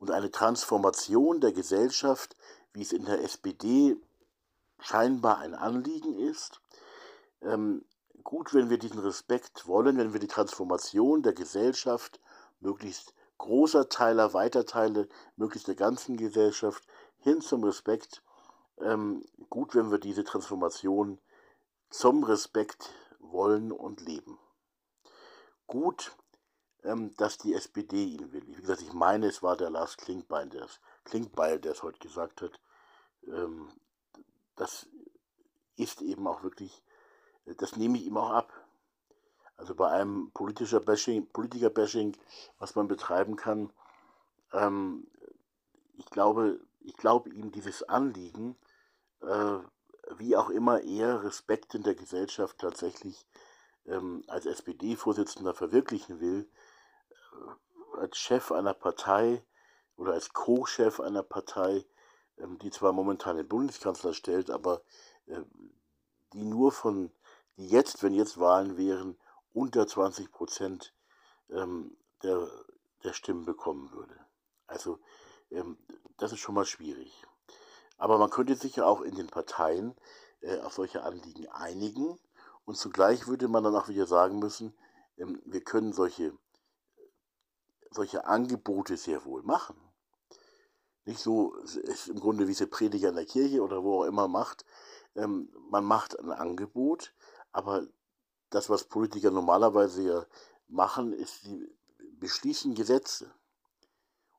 und 0.00 0.10
eine 0.10 0.32
Transformation 0.32 1.40
der 1.40 1.52
Gesellschaft, 1.52 2.34
wie 2.72 2.82
es 2.82 2.92
in 2.92 3.04
der 3.04 3.22
SPD 3.22 3.96
scheinbar 4.80 5.38
ein 5.38 5.54
Anliegen 5.54 6.18
ist, 6.18 6.60
ähm, 7.42 7.84
gut, 8.24 8.54
wenn 8.54 8.70
wir 8.70 8.78
diesen 8.78 8.98
Respekt 8.98 9.68
wollen, 9.68 9.98
wenn 9.98 10.12
wir 10.14 10.18
die 10.18 10.26
Transformation 10.26 11.22
der 11.22 11.32
Gesellschaft, 11.32 12.18
möglichst 12.58 13.14
großer 13.38 13.88
Teiler, 13.88 14.34
weiter 14.34 14.66
Teile, 14.66 15.08
möglichst 15.36 15.68
der 15.68 15.76
ganzen 15.76 16.16
Gesellschaft 16.16 16.88
hin 17.20 17.40
zum 17.40 17.62
Respekt, 17.62 18.24
ähm, 18.80 19.24
gut, 19.48 19.76
wenn 19.76 19.92
wir 19.92 19.98
diese 19.98 20.24
Transformation 20.24 21.20
zum 21.88 22.24
Respekt 22.24 22.90
wollen 23.20 23.70
und 23.70 24.00
leben. 24.00 24.40
Gut, 25.68 26.16
ähm, 26.84 27.14
dass 27.16 27.38
die 27.38 27.54
SPD 27.54 28.04
ihn 28.04 28.32
will. 28.32 28.46
Wie 28.46 28.60
gesagt, 28.60 28.82
ich 28.82 28.92
meine, 28.92 29.26
es 29.26 29.42
war 29.42 29.56
der 29.56 29.70
Lars 29.70 29.96
Klinkbein, 29.96 30.50
der 30.50 30.64
es, 30.64 30.80
Klinkbeil, 31.04 31.58
der 31.58 31.72
es 31.72 31.82
heute 31.82 31.98
gesagt 31.98 32.42
hat. 32.42 32.60
Ähm, 33.26 33.68
das 34.56 34.86
ist 35.76 36.02
eben 36.02 36.26
auch 36.26 36.42
wirklich, 36.42 36.82
äh, 37.46 37.54
das 37.54 37.76
nehme 37.76 37.98
ich 37.98 38.06
ihm 38.06 38.16
auch 38.16 38.30
ab. 38.30 38.52
Also 39.56 39.74
bei 39.74 39.90
einem 39.90 40.30
politischer 40.32 40.80
Bashing, 40.80 41.26
Politiker-Bashing, 41.26 42.16
was 42.58 42.76
man 42.76 42.86
betreiben 42.86 43.34
kann, 43.34 43.72
ähm, 44.52 45.06
ich 45.96 46.06
glaube, 46.06 46.60
ich 46.80 46.96
glaube 46.96 47.30
ihm 47.30 47.50
dieses 47.50 47.82
Anliegen, 47.82 48.56
äh, 49.20 49.58
wie 50.16 50.36
auch 50.36 50.48
immer 50.48 50.80
er 50.82 51.24
Respekt 51.24 51.74
in 51.74 51.82
der 51.82 51.94
Gesellschaft 51.94 52.58
tatsächlich 52.58 53.26
ähm, 53.86 54.22
als 54.28 54.46
SPD-Vorsitzender 54.46 55.54
verwirklichen 55.54 56.20
will, 56.20 56.48
als 57.96 58.16
Chef 58.16 58.52
einer 58.52 58.74
Partei 58.74 59.42
oder 59.96 60.12
als 60.12 60.32
Co-Chef 60.32 61.00
einer 61.00 61.22
Partei, 61.22 61.84
ähm, 62.38 62.58
die 62.58 62.70
zwar 62.70 62.92
momentan 62.92 63.36
den 63.36 63.48
Bundeskanzler 63.48 64.14
stellt, 64.14 64.50
aber 64.50 64.82
äh, 65.26 65.42
die 66.32 66.44
nur 66.44 66.72
von, 66.72 67.10
die 67.56 67.68
jetzt, 67.68 68.02
wenn 68.02 68.14
jetzt 68.14 68.38
Wahlen 68.38 68.76
wären, 68.76 69.18
unter 69.52 69.86
20 69.86 70.30
Prozent 70.30 70.94
ähm, 71.50 71.96
der, 72.22 72.48
der 73.02 73.12
Stimmen 73.12 73.44
bekommen 73.44 73.90
würde. 73.92 74.14
Also 74.66 74.98
ähm, 75.50 75.78
das 76.18 76.32
ist 76.32 76.40
schon 76.40 76.54
mal 76.54 76.66
schwierig. 76.66 77.24
Aber 77.96 78.18
man 78.18 78.30
könnte 78.30 78.54
sich 78.54 78.76
ja 78.76 78.84
auch 78.84 79.00
in 79.00 79.16
den 79.16 79.26
Parteien 79.26 79.96
äh, 80.40 80.60
auf 80.60 80.74
solche 80.74 81.02
Anliegen 81.02 81.48
einigen 81.48 82.18
und 82.64 82.76
zugleich 82.76 83.26
würde 83.26 83.48
man 83.48 83.64
dann 83.64 83.74
auch 83.74 83.88
wieder 83.88 84.06
sagen 84.06 84.38
müssen, 84.38 84.74
wir 85.16 85.64
können 85.64 85.92
solche, 85.92 86.32
solche 87.90 88.26
Angebote 88.26 88.96
sehr 88.96 89.24
wohl 89.24 89.42
machen. 89.42 89.76
Nicht 91.04 91.20
so, 91.20 91.54
ist 91.54 92.08
im 92.08 92.20
Grunde 92.20 92.48
wie 92.48 92.54
sie 92.54 92.66
Prediger 92.66 93.08
in 93.08 93.16
der 93.16 93.24
Kirche 93.24 93.62
oder 93.62 93.82
wo 93.82 94.02
auch 94.02 94.04
immer 94.04 94.28
macht. 94.28 94.64
Ähm, 95.14 95.50
man 95.70 95.84
macht 95.84 96.18
ein 96.18 96.30
Angebot, 96.30 97.14
aber 97.50 97.86
das, 98.50 98.68
was 98.68 98.84
Politiker 98.84 99.30
normalerweise 99.30 100.02
ja 100.02 100.26
machen, 100.68 101.12
ist, 101.12 101.42
sie 101.42 101.66
beschließen 102.18 102.74
Gesetze. 102.74 103.32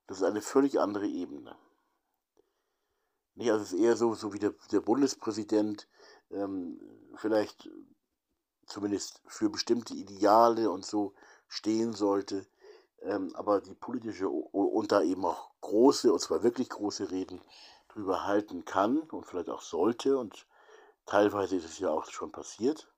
Das 0.08 0.18
ist 0.18 0.24
eine 0.24 0.42
völlig 0.42 0.80
andere 0.80 1.08
Ebene. 1.08 1.56
Nicht, 3.36 3.52
also 3.52 3.64
es 3.64 3.74
ist 3.74 3.80
eher 3.80 3.96
so, 3.96 4.14
so 4.14 4.34
wie 4.34 4.40
der, 4.40 4.54
der 4.72 4.82
Bundespräsident 4.82 5.88
ähm, 6.30 6.80
vielleicht 7.16 7.70
zumindest 8.66 9.22
für 9.28 9.50
bestimmte 9.50 9.94
Ideale 9.96 10.70
und 10.70 10.86
so 10.86 11.14
stehen 11.48 11.94
sollte, 11.94 12.46
ähm, 13.04 13.34
aber 13.36 13.62
die 13.62 13.76
politische 13.76 14.30
und 14.30 14.92
da 14.92 15.02
eben 15.02 15.26
auch 15.26 15.52
große, 15.62 16.12
und 16.12 16.20
zwar 16.20 16.44
wirklich 16.44 16.70
große 16.70 17.12
Reden 17.12 17.42
drüber 17.90 18.26
halten 18.26 18.66
kann 18.66 19.00
und 19.00 19.26
vielleicht 19.26 19.50
auch 19.50 19.62
sollte 19.62 20.18
und 20.18 20.48
teilweise 21.06 21.56
ist 21.56 21.66
es 21.66 21.80
ja 21.80 21.90
auch 21.90 22.06
schon 22.06 22.32
passiert. 22.32 22.92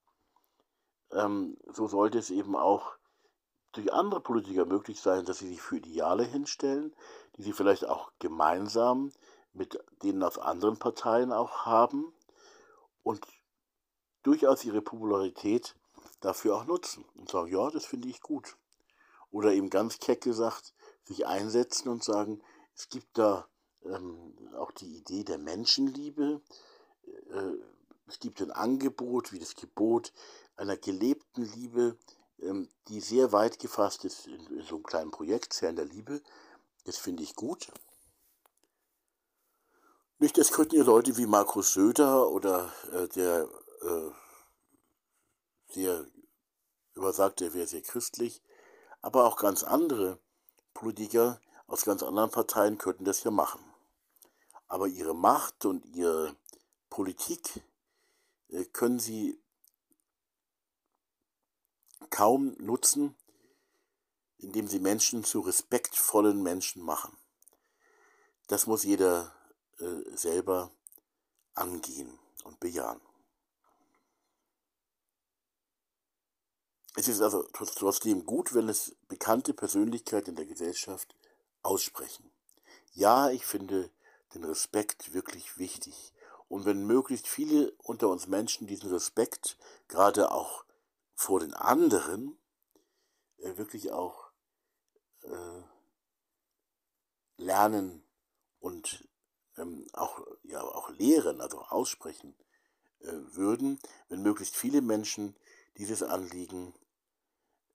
Ähm, 1.11 1.57
so 1.73 1.87
sollte 1.87 2.19
es 2.19 2.29
eben 2.29 2.55
auch 2.55 2.93
durch 3.73 3.93
andere 3.93 4.19
Politiker 4.21 4.65
möglich 4.65 4.99
sein, 4.99 5.25
dass 5.25 5.39
sie 5.39 5.47
sich 5.47 5.61
für 5.61 5.77
Ideale 5.77 6.23
hinstellen, 6.23 6.93
die 7.37 7.43
sie 7.43 7.53
vielleicht 7.53 7.85
auch 7.85 8.11
gemeinsam 8.19 9.11
mit 9.53 9.79
denen 10.03 10.23
aus 10.23 10.37
anderen 10.37 10.77
Parteien 10.77 11.31
auch 11.31 11.65
haben 11.65 12.13
und 13.03 13.25
durchaus 14.23 14.63
ihre 14.63 14.81
Popularität 14.81 15.75
dafür 16.19 16.55
auch 16.55 16.65
nutzen 16.65 17.05
und 17.15 17.29
sagen, 17.29 17.51
ja, 17.51 17.69
das 17.69 17.85
finde 17.85 18.09
ich 18.09 18.21
gut. 18.21 18.57
Oder 19.31 19.53
eben 19.53 19.69
ganz 19.69 19.99
keck 19.99 20.21
gesagt, 20.21 20.73
sich 21.03 21.25
einsetzen 21.25 21.89
und 21.89 22.03
sagen, 22.03 22.41
es 22.75 22.89
gibt 22.89 23.17
da 23.17 23.47
ähm, 23.83 24.33
auch 24.57 24.71
die 24.71 24.97
Idee 24.97 25.23
der 25.23 25.37
Menschenliebe, 25.37 26.41
äh, 27.31 27.53
es 28.07 28.19
gibt 28.19 28.41
ein 28.41 28.51
Angebot 28.51 29.31
wie 29.31 29.39
das 29.39 29.55
Gebot 29.55 30.11
einer 30.55 30.77
gelebten 30.77 31.43
Liebe, 31.55 31.97
ähm, 32.39 32.69
die 32.87 32.99
sehr 32.99 33.31
weit 33.31 33.59
gefasst 33.59 34.05
ist 34.05 34.27
in, 34.27 34.45
in 34.47 34.63
so 34.63 34.75
einem 34.75 34.83
kleinen 34.83 35.11
Projekt, 35.11 35.53
Zern 35.53 35.75
der 35.75 35.85
Liebe. 35.85 36.21
Das 36.83 36.97
finde 36.97 37.23
ich 37.23 37.35
gut. 37.35 37.71
Nicht, 40.19 40.37
das 40.37 40.51
könnten 40.51 40.75
ja 40.75 40.83
Leute 40.83 41.17
wie 41.17 41.25
Markus 41.25 41.73
Söder 41.73 42.29
oder 42.29 42.71
äh, 42.91 43.07
der 43.07 43.49
äh, 43.81 44.11
sehr 45.73 46.05
übersagt, 46.93 47.41
er 47.41 47.53
wäre 47.53 47.65
sehr 47.65 47.81
christlich, 47.81 48.41
aber 49.01 49.25
auch 49.25 49.37
ganz 49.37 49.63
andere 49.63 50.19
Politiker 50.73 51.41
aus 51.67 51.85
ganz 51.85 52.03
anderen 52.03 52.31
Parteien 52.31 52.77
könnten 52.77 53.05
das 53.05 53.23
ja 53.23 53.31
machen. 53.31 53.63
Aber 54.67 54.87
ihre 54.87 55.15
Macht 55.15 55.65
und 55.65 55.85
ihre 55.85 56.35
Politik 56.89 57.61
äh, 58.49 58.65
können 58.65 58.99
sie 58.99 59.41
kaum 62.09 62.55
nutzen, 62.59 63.15
indem 64.37 64.67
sie 64.67 64.79
Menschen 64.79 65.23
zu 65.23 65.39
respektvollen 65.41 66.41
Menschen 66.41 66.81
machen. 66.83 67.17
Das 68.47 68.67
muss 68.67 68.83
jeder 68.83 69.33
äh, 69.79 70.15
selber 70.15 70.71
angehen 71.53 72.19
und 72.43 72.59
bejahen. 72.59 72.99
Es 76.95 77.07
ist 77.07 77.21
also 77.21 77.43
trotzdem 77.53 78.25
gut, 78.25 78.53
wenn 78.53 78.67
es 78.69 78.95
bekannte 79.07 79.53
Persönlichkeiten 79.53 80.31
in 80.31 80.35
der 80.35 80.45
Gesellschaft 80.45 81.15
aussprechen. 81.63 82.31
Ja, 82.93 83.29
ich 83.29 83.45
finde 83.45 83.89
den 84.33 84.43
Respekt 84.43 85.13
wirklich 85.13 85.57
wichtig 85.57 86.13
Und 86.49 86.65
wenn 86.65 86.85
möglichst 86.85 87.27
viele 87.27 87.71
unter 87.77 88.09
uns 88.09 88.27
Menschen 88.27 88.67
diesen 88.67 88.91
Respekt, 88.91 89.57
gerade 89.87 90.31
auch 90.31 90.65
vor 91.15 91.39
den 91.39 91.53
anderen, 91.53 92.37
äh, 93.37 93.55
wirklich 93.55 93.91
auch 93.91 94.31
äh, 95.23 95.61
lernen 97.37 98.03
und 98.59 99.07
ähm, 99.57 99.87
auch, 99.93 100.25
ja, 100.43 100.61
auch 100.61 100.89
lehren, 100.89 101.39
also 101.39 101.59
aussprechen 101.61 102.35
äh, 102.99 103.13
würden, 103.33 103.79
wenn 104.09 104.21
möglichst 104.21 104.57
viele 104.57 104.81
Menschen 104.81 105.37
dieses 105.77 106.03
Anliegen 106.03 106.73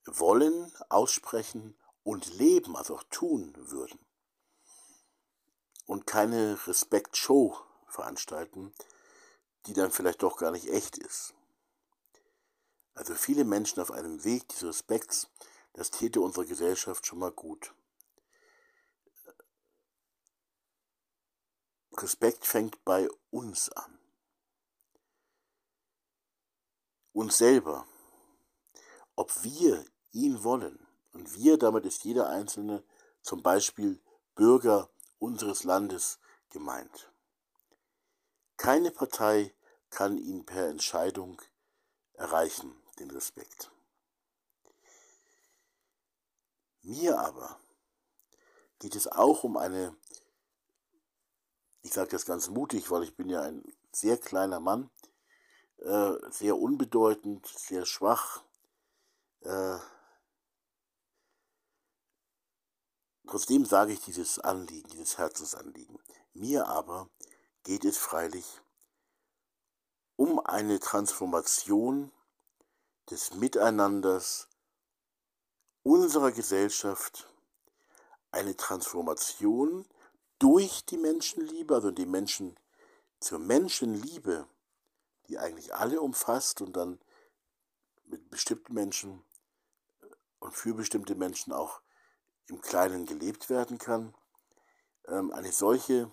wollen, 0.04 0.72
aussprechen 0.88 1.76
und 2.02 2.26
leben, 2.34 2.76
also 2.76 2.96
auch 2.96 3.04
tun 3.04 3.54
würden. 3.56 3.98
Und 5.86 6.06
keine 6.06 6.58
Respektshow 6.66 7.56
veranstalten, 7.88 8.74
die 9.66 9.72
dann 9.72 9.90
vielleicht 9.90 10.22
doch 10.22 10.36
gar 10.38 10.50
nicht 10.50 10.68
echt 10.68 10.98
ist. 10.98 11.34
Also 12.94 13.14
viele 13.14 13.44
Menschen 13.44 13.80
auf 13.80 13.90
einem 13.90 14.24
Weg 14.24 14.48
des 14.48 14.64
Respekts, 14.64 15.28
das 15.74 15.90
täte 15.90 16.20
unserer 16.20 16.46
Gesellschaft 16.46 17.06
schon 17.06 17.18
mal 17.18 17.32
gut. 17.32 17.74
Respekt 21.92 22.46
fängt 22.46 22.84
bei 22.84 23.08
uns 23.30 23.70
an. 23.70 23.95
Uns 27.16 27.38
selber. 27.38 27.86
Ob 29.14 29.42
wir 29.42 29.86
ihn 30.12 30.44
wollen. 30.44 30.86
Und 31.14 31.34
wir, 31.34 31.56
damit 31.56 31.86
ist 31.86 32.04
jeder 32.04 32.28
Einzelne 32.28 32.84
zum 33.22 33.42
Beispiel 33.42 34.02
Bürger 34.34 34.90
unseres 35.18 35.64
Landes 35.64 36.18
gemeint. 36.50 37.10
Keine 38.58 38.90
Partei 38.90 39.54
kann 39.88 40.18
ihn 40.18 40.44
per 40.44 40.68
Entscheidung 40.68 41.40
erreichen, 42.12 42.76
den 42.98 43.10
Respekt. 43.10 43.70
Mir 46.82 47.18
aber 47.18 47.58
geht 48.78 48.94
es 48.94 49.08
auch 49.08 49.42
um 49.42 49.56
eine 49.56 49.96
ich 51.80 51.94
sage 51.94 52.10
das 52.10 52.26
ganz 52.26 52.50
mutig, 52.50 52.90
weil 52.90 53.04
ich 53.04 53.16
bin 53.16 53.30
ja 53.30 53.40
ein 53.40 53.64
sehr 53.90 54.18
kleiner 54.18 54.60
Mann, 54.60 54.90
äh, 55.78 56.14
sehr 56.30 56.56
unbedeutend, 56.56 57.46
sehr 57.46 57.86
schwach. 57.86 58.42
Äh, 59.40 59.78
trotzdem 63.26 63.64
sage 63.64 63.92
ich 63.92 64.00
dieses 64.00 64.38
Anliegen, 64.38 64.88
dieses 64.90 65.18
Herzensanliegen. 65.18 65.98
Mir 66.34 66.68
aber 66.68 67.08
geht 67.62 67.84
es 67.84 67.98
freilich 67.98 68.60
um 70.16 70.40
eine 70.40 70.80
Transformation 70.80 72.10
des 73.10 73.34
Miteinanders 73.34 74.48
unserer 75.82 76.32
Gesellschaft, 76.32 77.28
eine 78.32 78.56
Transformation 78.56 79.86
durch 80.38 80.84
die 80.86 80.96
Menschenliebe, 80.96 81.74
also 81.74 81.90
die 81.90 82.06
Menschen 82.06 82.58
zur 83.20 83.38
Menschenliebe, 83.38 84.48
die 85.28 85.38
eigentlich 85.38 85.74
alle 85.74 86.00
umfasst 86.00 86.60
und 86.60 86.76
dann 86.76 87.00
mit 88.04 88.30
bestimmten 88.30 88.74
Menschen 88.74 89.24
und 90.38 90.54
für 90.54 90.74
bestimmte 90.74 91.14
Menschen 91.14 91.52
auch 91.52 91.80
im 92.46 92.60
Kleinen 92.60 93.06
gelebt 93.06 93.50
werden 93.50 93.78
kann. 93.78 94.14
Ähm, 95.08 95.32
eine 95.32 95.52
solche 95.52 96.10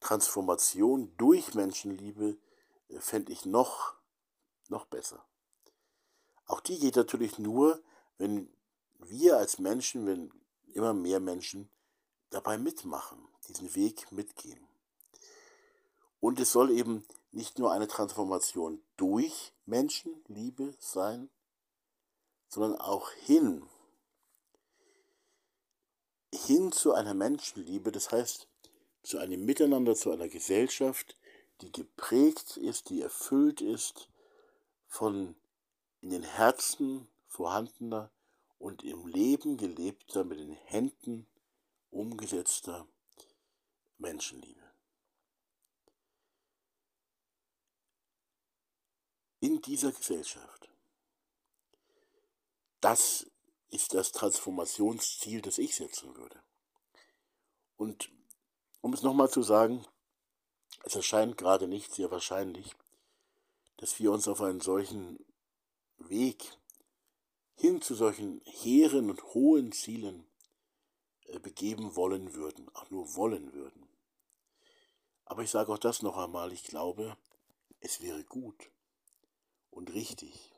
Transformation 0.00 1.12
durch 1.16 1.54
Menschenliebe 1.54 2.36
äh, 2.88 3.00
fände 3.00 3.32
ich 3.32 3.46
noch, 3.46 3.94
noch 4.68 4.84
besser. 4.86 5.24
Auch 6.46 6.60
die 6.60 6.78
geht 6.78 6.96
natürlich 6.96 7.38
nur, 7.38 7.82
wenn 8.16 8.50
wir 8.98 9.36
als 9.36 9.58
Menschen, 9.58 10.06
wenn 10.06 10.32
immer 10.66 10.92
mehr 10.92 11.20
Menschen 11.20 11.70
dabei 12.30 12.58
mitmachen, 12.58 13.18
diesen 13.48 13.74
Weg 13.74 14.10
mitgehen. 14.12 14.66
Und 16.20 16.40
es 16.40 16.52
soll 16.52 16.70
eben 16.70 17.06
nicht 17.38 17.60
nur 17.60 17.72
eine 17.72 17.86
Transformation 17.86 18.82
durch 18.96 19.52
Menschenliebe 19.64 20.74
sein, 20.80 21.30
sondern 22.48 22.80
auch 22.80 23.12
hin, 23.12 23.62
hin 26.34 26.72
zu 26.72 26.94
einer 26.94 27.14
Menschenliebe, 27.14 27.92
das 27.92 28.10
heißt 28.10 28.48
zu 29.04 29.18
einem 29.18 29.44
Miteinander, 29.44 29.94
zu 29.94 30.10
einer 30.10 30.28
Gesellschaft, 30.28 31.16
die 31.60 31.70
geprägt 31.70 32.56
ist, 32.56 32.90
die 32.90 33.02
erfüllt 33.02 33.60
ist 33.60 34.08
von 34.88 35.36
in 36.00 36.10
den 36.10 36.24
Herzen 36.24 37.06
vorhandener 37.28 38.10
und 38.58 38.82
im 38.82 39.06
Leben 39.06 39.56
gelebter, 39.56 40.24
mit 40.24 40.40
den 40.40 40.56
Händen 40.64 41.28
umgesetzter 41.90 42.88
Menschenliebe. 43.98 44.67
In 49.40 49.62
dieser 49.62 49.92
Gesellschaft. 49.92 50.68
Das 52.80 53.26
ist 53.70 53.94
das 53.94 54.12
Transformationsziel, 54.12 55.42
das 55.42 55.58
ich 55.58 55.76
setzen 55.76 56.16
würde. 56.16 56.42
Und 57.76 58.10
um 58.80 58.92
es 58.92 59.02
nochmal 59.02 59.30
zu 59.30 59.42
sagen, 59.42 59.84
es 60.84 60.94
erscheint 60.96 61.36
gerade 61.36 61.68
nicht 61.68 61.92
sehr 61.92 62.10
wahrscheinlich, 62.10 62.74
dass 63.76 63.98
wir 63.98 64.12
uns 64.12 64.26
auf 64.26 64.40
einen 64.40 64.60
solchen 64.60 65.24
Weg 65.98 66.56
hin 67.54 67.82
zu 67.82 67.94
solchen 67.94 68.40
hehren 68.44 69.10
und 69.10 69.22
hohen 69.34 69.72
Zielen 69.72 70.26
äh, 71.26 71.38
begeben 71.38 71.96
wollen 71.96 72.34
würden, 72.34 72.68
auch 72.74 72.88
nur 72.90 73.14
wollen 73.16 73.52
würden. 73.52 73.88
Aber 75.24 75.42
ich 75.42 75.50
sage 75.50 75.72
auch 75.72 75.78
das 75.78 76.02
noch 76.02 76.16
einmal, 76.16 76.52
ich 76.52 76.64
glaube, 76.64 77.16
es 77.80 78.00
wäre 78.00 78.24
gut 78.24 78.70
und 79.78 79.94
richtig. 79.94 80.52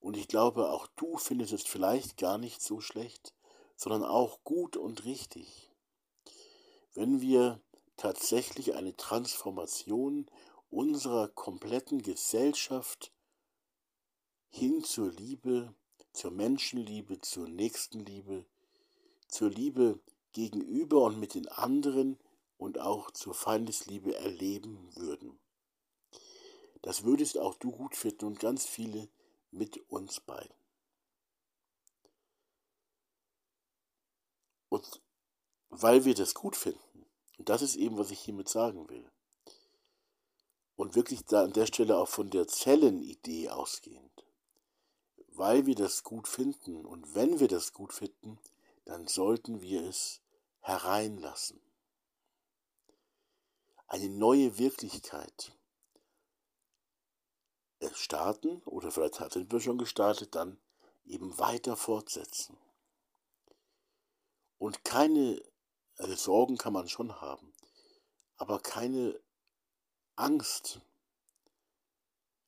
Und 0.00 0.16
ich 0.16 0.26
glaube, 0.26 0.70
auch 0.70 0.88
du 0.96 1.16
findest 1.18 1.52
es 1.52 1.62
vielleicht 1.62 2.16
gar 2.16 2.36
nicht 2.36 2.60
so 2.60 2.80
schlecht, 2.80 3.32
sondern 3.76 4.04
auch 4.04 4.42
gut 4.42 4.76
und 4.76 5.04
richtig, 5.04 5.70
wenn 6.94 7.20
wir 7.20 7.60
tatsächlich 7.96 8.74
eine 8.74 8.96
Transformation 8.96 10.26
unserer 10.68 11.28
kompletten 11.28 12.02
Gesellschaft 12.02 13.12
hin 14.48 14.82
zur 14.82 15.12
Liebe, 15.12 15.72
zur 16.12 16.32
Menschenliebe, 16.32 17.20
zur 17.20 17.48
Nächstenliebe, 17.48 18.46
zur 19.28 19.50
Liebe 19.50 20.00
gegenüber 20.32 21.04
und 21.04 21.20
mit 21.20 21.34
den 21.34 21.46
anderen 21.46 22.18
und 22.56 22.80
auch 22.80 23.12
zur 23.12 23.34
Feindesliebe 23.34 24.16
erleben 24.16 24.90
würden. 24.96 25.38
Das 26.88 27.04
würdest 27.04 27.36
auch 27.36 27.54
du 27.56 27.70
gut 27.70 27.94
finden 27.94 28.24
und 28.24 28.40
ganz 28.40 28.64
viele 28.64 29.10
mit 29.50 29.76
uns 29.90 30.20
beiden. 30.20 30.56
Und 34.70 35.02
weil 35.68 36.06
wir 36.06 36.14
das 36.14 36.32
gut 36.32 36.56
finden, 36.56 37.04
und 37.36 37.50
das 37.50 37.60
ist 37.60 37.76
eben, 37.76 37.98
was 37.98 38.10
ich 38.10 38.20
hiermit 38.20 38.48
sagen 38.48 38.88
will, 38.88 39.04
und 40.76 40.94
wirklich 40.94 41.26
da 41.26 41.44
an 41.44 41.52
der 41.52 41.66
Stelle 41.66 41.98
auch 41.98 42.08
von 42.08 42.30
der 42.30 42.48
Zellenidee 42.48 43.50
ausgehend, 43.50 44.24
weil 45.26 45.66
wir 45.66 45.74
das 45.74 46.04
gut 46.04 46.26
finden 46.26 46.86
und 46.86 47.14
wenn 47.14 47.38
wir 47.38 47.48
das 47.48 47.74
gut 47.74 47.92
finden, 47.92 48.38
dann 48.86 49.06
sollten 49.08 49.60
wir 49.60 49.82
es 49.82 50.22
hereinlassen. 50.60 51.60
Eine 53.88 54.08
neue 54.08 54.56
Wirklichkeit 54.56 55.52
starten 57.94 58.62
oder 58.62 58.90
vielleicht 58.90 59.32
sind 59.32 59.52
wir 59.52 59.60
schon 59.60 59.78
gestartet, 59.78 60.34
dann 60.34 60.58
eben 61.04 61.38
weiter 61.38 61.76
fortsetzen. 61.76 62.56
Und 64.58 64.84
keine 64.84 65.42
also 65.96 66.14
Sorgen 66.14 66.58
kann 66.58 66.72
man 66.72 66.88
schon 66.88 67.20
haben, 67.20 67.52
aber 68.36 68.60
keine 68.60 69.18
Angst. 70.16 70.80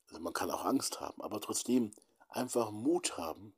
Also 0.09 0.21
man 0.21 0.33
kann 0.33 0.51
auch 0.51 0.65
Angst 0.65 1.01
haben, 1.01 1.21
aber 1.23 1.41
trotzdem 1.41 1.93
einfach 2.29 2.71
Mut 2.71 3.17
haben, 3.17 3.55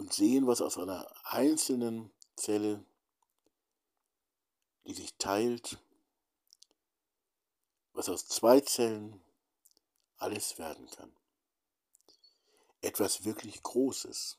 und 0.00 0.14
sehen, 0.14 0.46
was 0.46 0.62
aus 0.62 0.78
einer 0.78 1.06
einzelnen 1.24 2.10
Zelle, 2.34 2.82
die 4.86 4.94
sich 4.94 5.14
teilt, 5.18 5.78
was 7.92 8.08
aus 8.08 8.26
zwei 8.26 8.60
Zellen 8.60 9.20
alles 10.20 10.58
werden 10.58 10.88
kann. 10.90 11.12
Etwas 12.82 13.24
wirklich 13.24 13.62
Großes. 13.62 14.38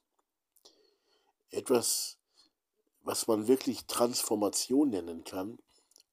Etwas, 1.51 2.17
was 3.01 3.27
man 3.27 3.47
wirklich 3.47 3.85
Transformation 3.85 4.89
nennen 4.91 5.23
kann 5.23 5.59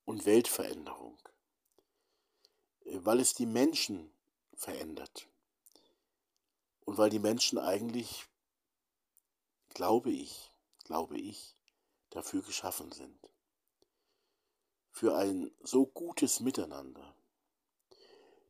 und 0.04 0.26
Weltveränderung. 0.26 1.18
äh, 2.85 2.98
weil 3.04 3.20
es 3.20 3.35
die 3.35 3.46
Menschen 3.46 4.12
verändert. 4.54 5.28
Und 6.85 6.98
weil 6.98 7.11
die 7.11 7.18
Menschen 7.18 7.59
eigentlich, 7.59 8.26
glaube 9.70 10.11
ich, 10.11 10.50
glaube 10.85 11.18
ich, 11.18 11.54
dafür 12.11 12.42
geschaffen 12.42 12.92
sind. 12.92 13.18
Für 14.90 15.16
ein 15.16 15.50
so 15.62 15.87
gutes 15.87 16.40
Miteinander, 16.40 17.14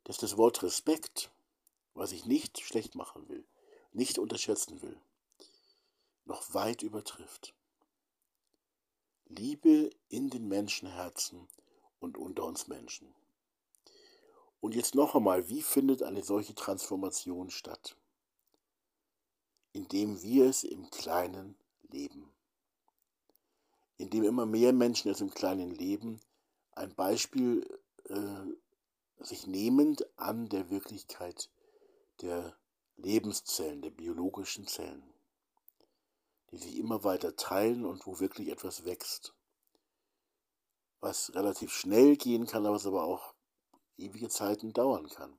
dass 0.09 0.17
das 0.17 0.39
Wort 0.39 0.63
Respekt, 0.63 1.31
was 1.93 2.13
ich 2.13 2.25
nicht 2.25 2.59
schlecht 2.61 2.95
machen 2.95 3.29
will, 3.29 3.45
nicht 3.93 4.19
unterschätzen 4.19 4.81
will, 4.81 4.99
noch 6.25 6.55
weit 6.55 6.83
übertrifft. 6.83 7.53
Liebe 9.27 9.91
in 10.09 10.31
den 10.31 10.49
Menschenherzen 10.49 11.47
und 12.01 12.17
unter 12.17 12.45
uns 12.45 12.69
Menschen. 12.69 13.15
Und 14.61 14.75
jetzt 14.75 14.95
noch 14.95 15.15
einmal, 15.15 15.51
wie 15.51 15.61
findet 15.61 16.03
eine 16.03 16.23
solche 16.23 16.55
Transformation 16.55 17.51
statt? 17.51 17.95
Indem 19.75 20.23
wir 20.23 20.47
es 20.47 20.65
im 20.65 20.89
Kleinen 20.89 21.55
leben. 21.91 22.33
Indem 23.99 24.25
immer 24.25 24.47
mehr 24.47 24.73
Menschen 24.73 25.11
es 25.11 25.21
im 25.21 25.35
Kleinen 25.35 25.75
leben, 25.75 26.19
ein 26.73 26.95
Beispiel 26.95 27.69
äh, 28.05 28.47
sich 29.21 29.47
nehmend 29.47 30.07
an 30.19 30.49
der 30.49 30.71
Wirklichkeit 30.71 31.51
der 32.21 32.57
Lebenszellen, 32.97 33.83
der 33.83 33.91
biologischen 33.91 34.67
Zellen, 34.67 35.15
die 36.51 36.59
sich 36.59 36.77
immer 36.77 37.05
weiter 37.05 37.37
teilen 37.37 37.85
und 37.85 38.07
wo 38.07 38.21
wirklich 38.21 38.49
etwas 38.49 38.85
wächst. 38.85 39.35
Was 41.01 41.35
relativ 41.35 41.73
schnell 41.73 42.17
gehen 42.17 42.47
kann, 42.47 42.65
was 42.65 42.87
aber 42.87 43.05
auch 43.05 43.35
ewige 43.97 44.29
Zeiten 44.29 44.73
dauern 44.73 45.09
kann. 45.09 45.39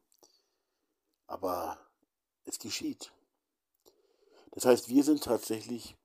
Aber 1.27 1.77
es 2.45 2.59
geschieht. 2.59 3.11
Das 4.51 4.65
heißt, 4.65 4.89
wir 4.89 5.03
sind 5.03 5.23
tatsächlich 5.23 5.95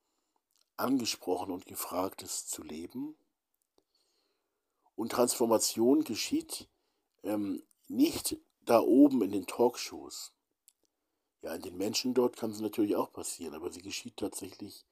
angesprochen 0.76 1.52
und 1.52 1.66
gefragt, 1.66 2.22
es 2.22 2.46
zu 2.46 2.62
leben. 2.62 3.16
Und 4.96 5.12
Transformation 5.12 6.04
geschieht 6.04 6.68
ähm, 7.24 7.62
nicht 7.88 8.36
da 8.60 8.80
oben 8.80 9.22
in 9.22 9.32
den 9.32 9.46
Talkshows. 9.46 10.32
Ja, 11.42 11.54
in 11.54 11.62
den 11.62 11.76
Menschen 11.76 12.14
dort 12.14 12.36
kann 12.36 12.50
es 12.50 12.60
natürlich 12.60 12.96
auch 12.96 13.12
passieren, 13.12 13.54
aber 13.54 13.70
sie 13.70 13.82
geschieht 13.82 14.16
tatsächlich 14.16 14.86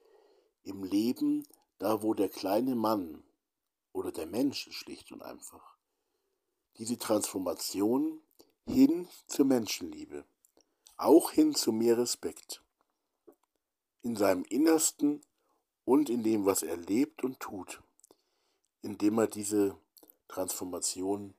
im 0.64 0.84
Leben, 0.84 1.46
da 1.78 2.02
wo 2.02 2.14
der 2.14 2.28
kleine 2.28 2.74
Mann 2.74 3.24
oder 3.92 4.12
der 4.12 4.26
Mensch 4.26 4.68
schlicht 4.70 5.12
und 5.12 5.22
einfach 5.22 5.76
diese 6.78 6.98
Transformation 6.98 8.20
hin 8.66 9.08
zur 9.26 9.46
Menschenliebe, 9.46 10.24
auch 10.96 11.30
hin 11.30 11.54
zu 11.54 11.72
mehr 11.72 11.98
Respekt, 11.98 12.62
in 14.02 14.16
seinem 14.16 14.44
Innersten 14.44 15.22
und 15.84 16.10
in 16.10 16.22
dem, 16.22 16.44
was 16.44 16.62
er 16.62 16.76
lebt 16.76 17.24
und 17.24 17.40
tut, 17.40 17.82
indem 18.82 19.18
er 19.18 19.26
diese 19.26 19.76
Transformation 20.28 21.34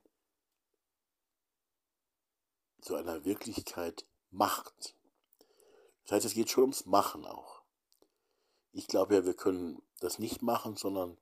zu 2.84 2.96
einer 2.96 3.24
Wirklichkeit 3.24 4.04
macht. 4.30 4.94
Das 6.02 6.12
heißt, 6.12 6.26
es 6.26 6.34
geht 6.34 6.50
schon 6.50 6.64
ums 6.64 6.84
Machen 6.84 7.24
auch. 7.24 7.62
Ich 8.72 8.86
glaube 8.88 9.14
ja, 9.14 9.24
wir 9.24 9.34
können 9.34 9.80
das 10.00 10.18
nicht 10.18 10.42
machen, 10.42 10.76
sondern 10.76 11.16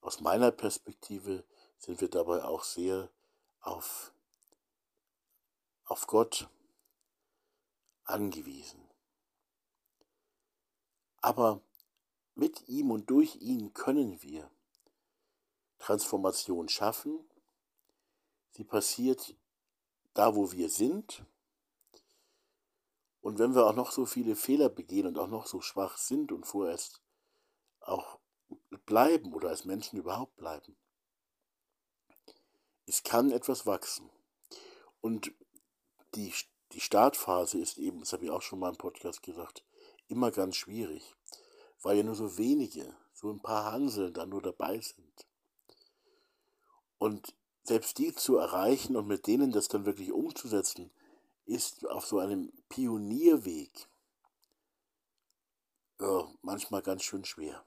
aus 0.00 0.20
meiner 0.20 0.50
Perspektive 0.50 1.44
sind 1.78 2.00
wir 2.00 2.08
dabei 2.08 2.42
auch 2.42 2.64
sehr 2.64 3.08
auf, 3.60 4.12
auf 5.84 6.08
Gott 6.08 6.48
angewiesen. 8.02 8.90
Aber 11.20 11.60
mit 12.34 12.68
ihm 12.68 12.90
und 12.90 13.08
durch 13.10 13.36
ihn 13.36 13.72
können 13.74 14.22
wir 14.22 14.50
Transformation 15.78 16.68
schaffen. 16.68 17.20
Sie 18.50 18.64
passiert 18.64 19.36
da, 20.16 20.34
wo 20.34 20.50
wir 20.52 20.70
sind. 20.70 21.24
Und 23.20 23.38
wenn 23.38 23.54
wir 23.54 23.66
auch 23.66 23.74
noch 23.74 23.90
so 23.90 24.06
viele 24.06 24.36
Fehler 24.36 24.68
begehen 24.68 25.06
und 25.06 25.18
auch 25.18 25.28
noch 25.28 25.46
so 25.46 25.60
schwach 25.60 25.98
sind 25.98 26.32
und 26.32 26.46
vorerst 26.46 27.02
auch 27.80 28.18
bleiben 28.86 29.34
oder 29.34 29.50
als 29.50 29.64
Menschen 29.64 29.98
überhaupt 29.98 30.36
bleiben, 30.36 30.76
es 32.86 33.02
kann 33.02 33.30
etwas 33.30 33.66
wachsen. 33.66 34.10
Und 35.00 35.32
die, 36.14 36.32
die 36.72 36.80
Startphase 36.80 37.58
ist 37.58 37.78
eben, 37.78 38.00
das 38.00 38.12
habe 38.12 38.24
ich 38.24 38.30
auch 38.30 38.42
schon 38.42 38.60
mal 38.60 38.70
im 38.70 38.76
Podcast 38.76 39.22
gesagt, 39.22 39.64
immer 40.08 40.30
ganz 40.30 40.56
schwierig, 40.56 41.14
weil 41.82 41.98
ja 41.98 42.02
nur 42.04 42.14
so 42.14 42.38
wenige, 42.38 42.96
so 43.12 43.30
ein 43.30 43.42
paar 43.42 43.72
Hanseln 43.72 44.14
da 44.14 44.24
nur 44.24 44.40
dabei 44.40 44.80
sind. 44.80 45.26
Und 46.98 47.35
selbst 47.66 47.98
die 47.98 48.14
zu 48.14 48.36
erreichen 48.36 48.96
und 48.96 49.06
mit 49.06 49.26
denen 49.26 49.52
das 49.52 49.68
dann 49.68 49.86
wirklich 49.86 50.12
umzusetzen, 50.12 50.90
ist 51.46 51.86
auf 51.86 52.06
so 52.06 52.18
einem 52.18 52.52
Pionierweg 52.68 53.88
ja, 56.00 56.28
manchmal 56.42 56.82
ganz 56.82 57.02
schön 57.02 57.24
schwer. 57.24 57.64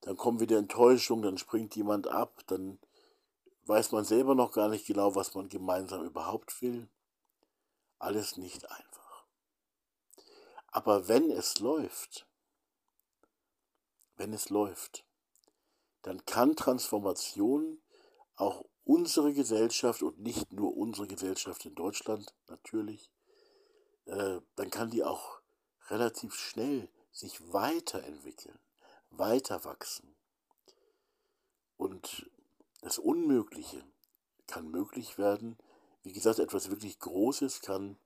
Dann 0.00 0.16
kommt 0.16 0.40
wieder 0.40 0.58
Enttäuschung, 0.58 1.22
dann 1.22 1.38
springt 1.38 1.76
jemand 1.76 2.08
ab, 2.08 2.42
dann 2.46 2.78
weiß 3.66 3.92
man 3.92 4.04
selber 4.04 4.34
noch 4.34 4.52
gar 4.52 4.68
nicht 4.68 4.86
genau, 4.86 5.14
was 5.14 5.34
man 5.34 5.48
gemeinsam 5.48 6.04
überhaupt 6.04 6.60
will. 6.62 6.88
Alles 7.98 8.36
nicht 8.36 8.70
einfach. 8.70 9.24
Aber 10.66 11.08
wenn 11.08 11.30
es 11.30 11.60
läuft, 11.60 12.26
wenn 14.16 14.32
es 14.32 14.50
läuft, 14.50 15.04
dann 16.02 16.24
kann 16.26 16.56
Transformation 16.56 17.80
auch 18.36 18.64
unsere 18.84 19.32
Gesellschaft 19.32 20.02
und 20.02 20.18
nicht 20.20 20.52
nur 20.52 20.76
unsere 20.76 21.06
Gesellschaft 21.06 21.64
in 21.64 21.74
Deutschland 21.74 22.34
natürlich, 22.48 23.10
äh, 24.06 24.40
dann 24.56 24.70
kann 24.70 24.90
die 24.90 25.04
auch 25.04 25.40
relativ 25.88 26.34
schnell 26.34 26.88
sich 27.12 27.52
weiterentwickeln, 27.52 28.58
weiter 29.10 29.64
wachsen. 29.64 30.14
Und 31.76 32.30
das 32.82 32.98
Unmögliche 32.98 33.84
kann 34.46 34.70
möglich 34.70 35.18
werden. 35.18 35.56
Wie 36.02 36.12
gesagt, 36.12 36.38
etwas 36.38 36.70
wirklich 36.70 36.98
Großes 36.98 37.62
kann, 37.62 37.96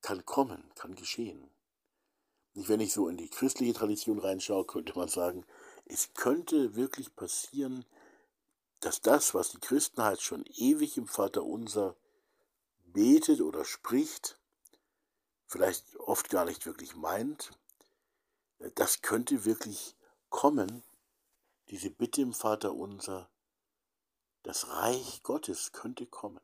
kann 0.00 0.24
kommen, 0.24 0.72
kann 0.74 0.94
geschehen. 0.94 1.50
Nicht, 2.54 2.68
wenn 2.68 2.80
ich 2.80 2.92
so 2.92 3.08
in 3.08 3.16
die 3.16 3.28
christliche 3.28 3.74
Tradition 3.74 4.18
reinschaue, 4.18 4.64
könnte 4.64 4.98
man 4.98 5.08
sagen, 5.08 5.44
es 5.84 6.14
könnte 6.14 6.74
wirklich 6.74 7.14
passieren, 7.14 7.84
dass 8.80 9.00
das, 9.00 9.34
was 9.34 9.50
die 9.50 9.60
Christenheit 9.60 10.20
schon 10.20 10.44
ewig 10.46 10.96
im 10.96 11.06
Vater 11.06 11.44
unser 11.44 11.96
betet 12.84 13.40
oder 13.40 13.64
spricht, 13.64 14.38
vielleicht 15.46 15.96
oft 15.96 16.28
gar 16.28 16.44
nicht 16.44 16.66
wirklich 16.66 16.94
meint, 16.94 17.50
das 18.74 19.02
könnte 19.02 19.44
wirklich 19.44 19.96
kommen, 20.30 20.82
diese 21.70 21.90
Bitte 21.90 22.22
im 22.22 22.32
Vater 22.32 22.74
unser, 22.74 23.28
das 24.42 24.68
Reich 24.68 25.22
Gottes 25.22 25.72
könnte 25.72 26.06
kommen. 26.06 26.40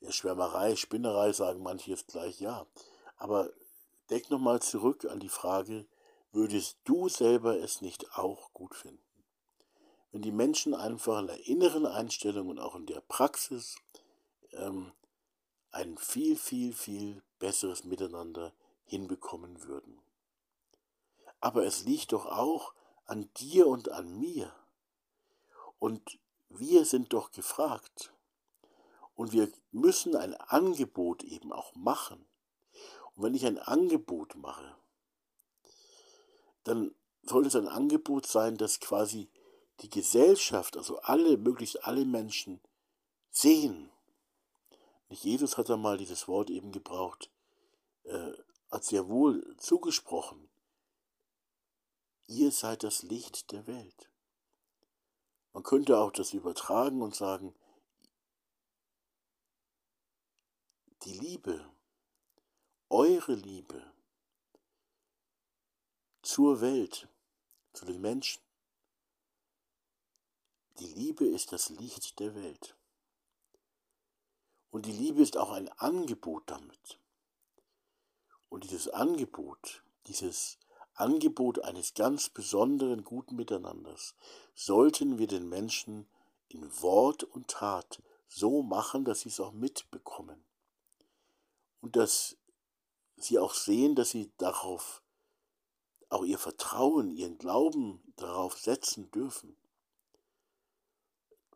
Ja, 0.00 0.12
Schwärmerei, 0.12 0.76
Spinnerei 0.76 1.32
sagen 1.32 1.62
manche 1.62 1.90
jetzt 1.90 2.08
gleich 2.08 2.40
ja. 2.40 2.66
Aber 3.16 3.50
denk 4.10 4.30
nochmal 4.30 4.62
zurück 4.62 5.04
an 5.06 5.18
die 5.18 5.28
Frage, 5.28 5.86
würdest 6.30 6.78
du 6.84 7.08
selber 7.08 7.58
es 7.58 7.80
nicht 7.80 8.16
auch 8.16 8.52
gut 8.52 8.74
finden? 8.76 9.07
Wenn 10.10 10.22
die 10.22 10.32
Menschen 10.32 10.74
einfach 10.74 11.20
in 11.20 11.26
der 11.26 11.46
inneren 11.46 11.86
Einstellung 11.86 12.48
und 12.48 12.58
auch 12.58 12.74
in 12.74 12.86
der 12.86 13.00
Praxis 13.00 13.76
ähm, 14.52 14.92
ein 15.70 15.98
viel, 15.98 16.36
viel, 16.36 16.72
viel 16.72 17.22
besseres 17.38 17.84
Miteinander 17.84 18.52
hinbekommen 18.84 19.62
würden. 19.64 20.00
Aber 21.40 21.64
es 21.64 21.84
liegt 21.84 22.12
doch 22.12 22.26
auch 22.26 22.72
an 23.04 23.28
dir 23.36 23.66
und 23.66 23.90
an 23.90 24.18
mir, 24.18 24.52
und 25.78 26.18
wir 26.48 26.84
sind 26.84 27.12
doch 27.12 27.30
gefragt. 27.30 28.12
Und 29.14 29.32
wir 29.32 29.50
müssen 29.72 30.16
ein 30.16 30.34
Angebot 30.34 31.24
eben 31.24 31.52
auch 31.52 31.74
machen. 31.74 32.26
Und 33.14 33.24
wenn 33.24 33.34
ich 33.34 33.46
ein 33.46 33.58
Angebot 33.58 34.36
mache, 34.36 34.76
dann 36.64 36.94
sollte 37.22 37.48
es 37.48 37.56
ein 37.56 37.68
Angebot 37.68 38.26
sein, 38.26 38.56
das 38.56 38.80
quasi 38.80 39.28
die 39.80 39.90
Gesellschaft, 39.90 40.76
also 40.76 40.98
alle, 41.00 41.36
möglichst 41.36 41.84
alle 41.84 42.04
Menschen 42.04 42.60
sehen. 43.30 43.90
Nicht 45.08 45.24
Jesus 45.24 45.56
hat 45.56 45.70
einmal 45.70 45.98
dieses 45.98 46.28
Wort 46.28 46.50
eben 46.50 46.72
gebraucht, 46.72 47.30
äh, 48.04 48.32
hat 48.70 48.84
sehr 48.84 49.08
wohl 49.08 49.56
zugesprochen. 49.56 50.48
Ihr 52.26 52.50
seid 52.52 52.82
das 52.82 53.02
Licht 53.02 53.52
der 53.52 53.66
Welt. 53.66 54.10
Man 55.52 55.62
könnte 55.62 55.98
auch 55.98 56.12
das 56.12 56.34
übertragen 56.34 57.00
und 57.00 57.14
sagen, 57.14 57.54
die 61.04 61.14
Liebe, 61.14 61.64
eure 62.90 63.34
Liebe 63.34 63.92
zur 66.22 66.60
Welt, 66.60 67.08
zu 67.72 67.86
den 67.86 68.00
Menschen, 68.00 68.42
die 70.78 70.86
Liebe 70.86 71.26
ist 71.26 71.52
das 71.52 71.68
Licht 71.70 72.18
der 72.20 72.34
Welt. 72.34 72.76
Und 74.70 74.86
die 74.86 74.92
Liebe 74.92 75.22
ist 75.22 75.36
auch 75.36 75.50
ein 75.50 75.68
Angebot 75.78 76.44
damit. 76.46 76.98
Und 78.48 78.64
dieses 78.64 78.88
Angebot, 78.88 79.82
dieses 80.06 80.58
Angebot 80.94 81.64
eines 81.64 81.94
ganz 81.94 82.28
besonderen 82.28 83.04
guten 83.04 83.36
Miteinanders, 83.36 84.14
sollten 84.54 85.18
wir 85.18 85.26
den 85.26 85.48
Menschen 85.48 86.08
in 86.48 86.70
Wort 86.80 87.24
und 87.24 87.48
Tat 87.48 88.02
so 88.26 88.62
machen, 88.62 89.04
dass 89.04 89.20
sie 89.20 89.28
es 89.28 89.40
auch 89.40 89.52
mitbekommen. 89.52 90.44
Und 91.80 91.96
dass 91.96 92.36
sie 93.16 93.38
auch 93.38 93.54
sehen, 93.54 93.94
dass 93.94 94.10
sie 94.10 94.30
darauf 94.38 95.02
auch 96.10 96.24
ihr 96.24 96.38
Vertrauen, 96.38 97.10
ihren 97.10 97.38
Glauben 97.38 98.02
darauf 98.16 98.58
setzen 98.58 99.10
dürfen. 99.10 99.56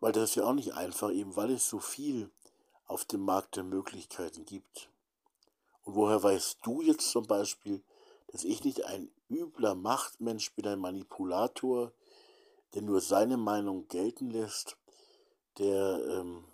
Weil 0.02 0.10
das 0.10 0.30
ist 0.30 0.34
ja 0.34 0.46
auch 0.46 0.52
nicht 0.52 0.74
einfach, 0.74 1.12
eben 1.12 1.36
weil 1.36 1.52
es 1.52 1.68
so 1.68 1.78
viel 1.78 2.28
auf 2.86 3.04
dem 3.04 3.20
Markt 3.20 3.54
der 3.54 3.62
Möglichkeiten 3.62 4.44
gibt. 4.44 4.90
Und 5.84 5.94
woher 5.94 6.20
weißt 6.20 6.58
du 6.64 6.82
jetzt 6.82 7.08
zum 7.08 7.28
Beispiel, 7.28 7.84
dass 8.26 8.42
ich 8.42 8.64
nicht 8.64 8.84
ein 8.84 9.12
übler 9.30 9.76
Machtmensch 9.76 10.52
bin, 10.56 10.66
ein 10.66 10.80
Manipulator, 10.80 11.92
der 12.74 12.82
nur 12.82 13.00
seine 13.00 13.36
Meinung 13.36 13.86
gelten 13.86 14.30
lässt, 14.30 14.76
der 15.58 16.04
ähm, 16.08 16.48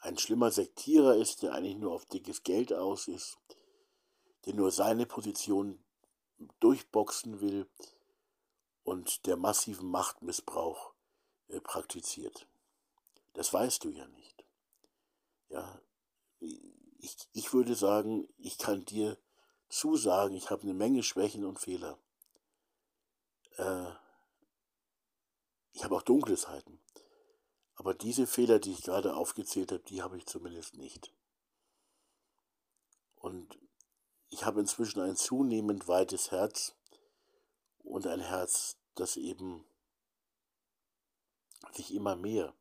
ein 0.00 0.18
schlimmer 0.18 0.50
Sektierer 0.50 1.16
ist, 1.16 1.40
der 1.40 1.54
eigentlich 1.54 1.78
nur 1.78 1.94
auf 1.94 2.04
dickes 2.04 2.42
Geld 2.42 2.74
aus 2.74 3.08
ist, 3.08 3.38
der 4.44 4.52
nur 4.52 4.70
seine 4.70 5.06
Position 5.06 5.82
durchboxen 6.60 7.40
will 7.40 7.66
und 8.84 9.24
der 9.24 9.38
massiven 9.38 9.90
Machtmissbrauch 9.90 10.92
praktiziert. 11.62 12.46
Das 13.34 13.52
weißt 13.52 13.84
du 13.84 13.90
ja 13.90 14.06
nicht. 14.08 14.44
Ja, 15.48 15.80
ich, 16.40 17.16
ich 17.32 17.52
würde 17.52 17.74
sagen, 17.74 18.28
ich 18.38 18.58
kann 18.58 18.84
dir 18.84 19.18
zusagen, 19.68 20.34
ich 20.34 20.50
habe 20.50 20.62
eine 20.62 20.74
Menge 20.74 21.02
Schwächen 21.02 21.44
und 21.44 21.58
Fehler. 21.58 21.98
Äh, 23.56 23.92
ich 25.72 25.84
habe 25.84 25.96
auch 25.96 26.02
dunkle 26.02 26.36
Seiten. 26.36 26.80
Aber 27.74 27.92
diese 27.92 28.26
Fehler, 28.26 28.58
die 28.58 28.72
ich 28.72 28.82
gerade 28.82 29.14
aufgezählt 29.14 29.70
habe, 29.70 29.82
die 29.84 30.02
habe 30.02 30.16
ich 30.16 30.26
zumindest 30.26 30.76
nicht. 30.76 31.12
Und 33.16 33.58
ich 34.30 34.44
habe 34.44 34.60
inzwischen 34.60 35.00
ein 35.00 35.16
zunehmend 35.16 35.86
weites 35.86 36.30
Herz 36.30 36.74
und 37.84 38.06
ein 38.06 38.20
Herz, 38.20 38.76
das 38.94 39.16
eben 39.16 39.64
sich 41.74 41.94
immer 41.94 42.16
mehr 42.16 42.54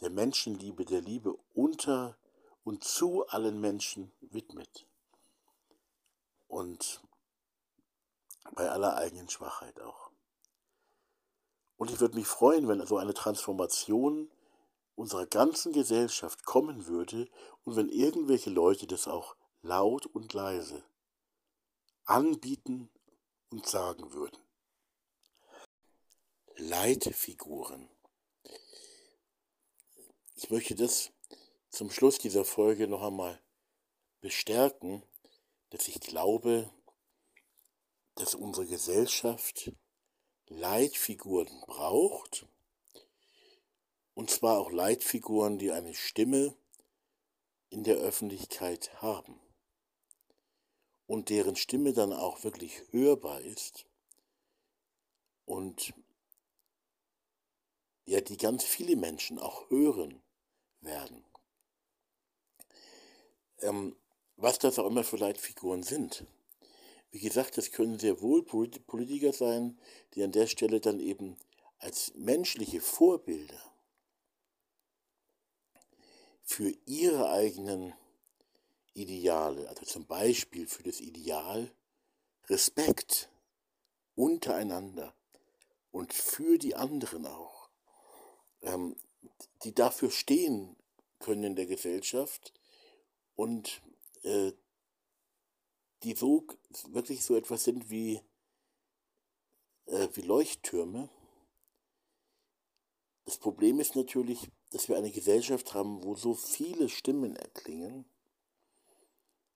der 0.00 0.10
Menschenliebe, 0.10 0.84
der 0.84 1.00
Liebe 1.00 1.38
unter 1.54 2.18
und 2.64 2.84
zu 2.84 3.26
allen 3.28 3.60
Menschen 3.60 4.12
widmet. 4.20 4.86
Und 6.48 7.00
bei 8.54 8.68
aller 8.68 8.96
eigenen 8.96 9.28
Schwachheit 9.28 9.80
auch. 9.80 10.10
Und 11.76 11.90
ich 11.90 12.00
würde 12.00 12.16
mich 12.16 12.26
freuen, 12.26 12.68
wenn 12.68 12.84
so 12.86 12.98
eine 12.98 13.14
Transformation 13.14 14.30
unserer 14.94 15.26
ganzen 15.26 15.72
Gesellschaft 15.72 16.44
kommen 16.44 16.86
würde 16.86 17.28
und 17.64 17.76
wenn 17.76 17.88
irgendwelche 17.88 18.50
Leute 18.50 18.86
das 18.86 19.08
auch 19.08 19.36
laut 19.62 20.06
und 20.06 20.32
leise 20.34 20.84
anbieten 22.04 22.90
und 23.50 23.66
sagen 23.66 24.12
würden. 24.12 24.38
Leitfiguren. 26.56 27.88
Ich 30.34 30.50
möchte 30.50 30.74
das 30.74 31.10
zum 31.70 31.90
Schluss 31.90 32.18
dieser 32.18 32.44
Folge 32.44 32.88
noch 32.88 33.02
einmal 33.02 33.40
bestärken, 34.20 35.02
dass 35.70 35.88
ich 35.88 36.00
glaube, 36.00 36.70
dass 38.14 38.34
unsere 38.34 38.66
Gesellschaft 38.66 39.72
Leitfiguren 40.48 41.60
braucht, 41.66 42.46
und 44.14 44.30
zwar 44.30 44.58
auch 44.58 44.70
Leitfiguren, 44.70 45.58
die 45.58 45.72
eine 45.72 45.94
Stimme 45.94 46.54
in 47.70 47.84
der 47.84 47.96
Öffentlichkeit 47.96 49.00
haben. 49.00 49.40
Und 51.06 51.30
deren 51.30 51.56
Stimme 51.56 51.94
dann 51.94 52.12
auch 52.12 52.44
wirklich 52.44 52.82
hörbar 52.90 53.40
ist. 53.40 53.86
Und 55.46 55.94
ja, 58.04 58.20
die 58.20 58.36
ganz 58.36 58.64
viele 58.64 58.96
Menschen 58.96 59.38
auch 59.38 59.70
hören 59.70 60.22
werden. 60.80 61.24
Ähm, 63.60 63.96
was 64.36 64.58
das 64.58 64.78
auch 64.78 64.86
immer 64.86 65.04
für 65.04 65.16
Leitfiguren 65.16 65.82
sind. 65.82 66.26
Wie 67.10 67.20
gesagt, 67.20 67.58
das 67.58 67.70
können 67.70 67.98
sehr 67.98 68.20
wohl 68.22 68.42
Politiker 68.42 69.32
sein, 69.32 69.78
die 70.14 70.22
an 70.22 70.32
der 70.32 70.46
Stelle 70.46 70.80
dann 70.80 70.98
eben 70.98 71.36
als 71.78 72.12
menschliche 72.14 72.80
Vorbilder 72.80 73.72
für 76.42 76.72
ihre 76.86 77.30
eigenen 77.30 77.92
Ideale, 78.94 79.68
also 79.68 79.84
zum 79.84 80.06
Beispiel 80.06 80.66
für 80.66 80.82
das 80.82 81.00
Ideal 81.00 81.70
Respekt 82.48 83.30
untereinander 84.14 85.14
und 85.90 86.12
für 86.12 86.58
die 86.58 86.74
anderen 86.74 87.26
auch, 87.26 87.51
ähm, 88.62 88.96
die 89.64 89.74
dafür 89.74 90.10
stehen 90.10 90.76
können 91.18 91.44
in 91.44 91.56
der 91.56 91.66
Gesellschaft 91.66 92.52
und 93.36 93.82
äh, 94.22 94.52
die 96.02 96.14
so 96.14 96.46
wirklich 96.88 97.24
so 97.24 97.36
etwas 97.36 97.64
sind 97.64 97.90
wie, 97.90 98.20
äh, 99.86 100.08
wie 100.14 100.22
Leuchttürme. 100.22 101.08
Das 103.24 103.38
Problem 103.38 103.78
ist 103.78 103.94
natürlich, 103.94 104.50
dass 104.70 104.88
wir 104.88 104.96
eine 104.96 105.12
Gesellschaft 105.12 105.74
haben, 105.74 106.02
wo 106.02 106.16
so 106.16 106.34
viele 106.34 106.88
Stimmen 106.88 107.36
erklingen 107.36 108.04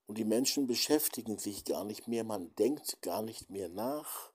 und 0.06 0.18
die 0.18 0.24
Menschen 0.24 0.68
beschäftigen 0.68 1.38
sich 1.38 1.64
gar 1.64 1.84
nicht 1.84 2.06
mehr, 2.06 2.22
man 2.22 2.54
denkt 2.54 3.02
gar 3.02 3.22
nicht 3.22 3.50
mehr 3.50 3.68
nach. 3.68 4.30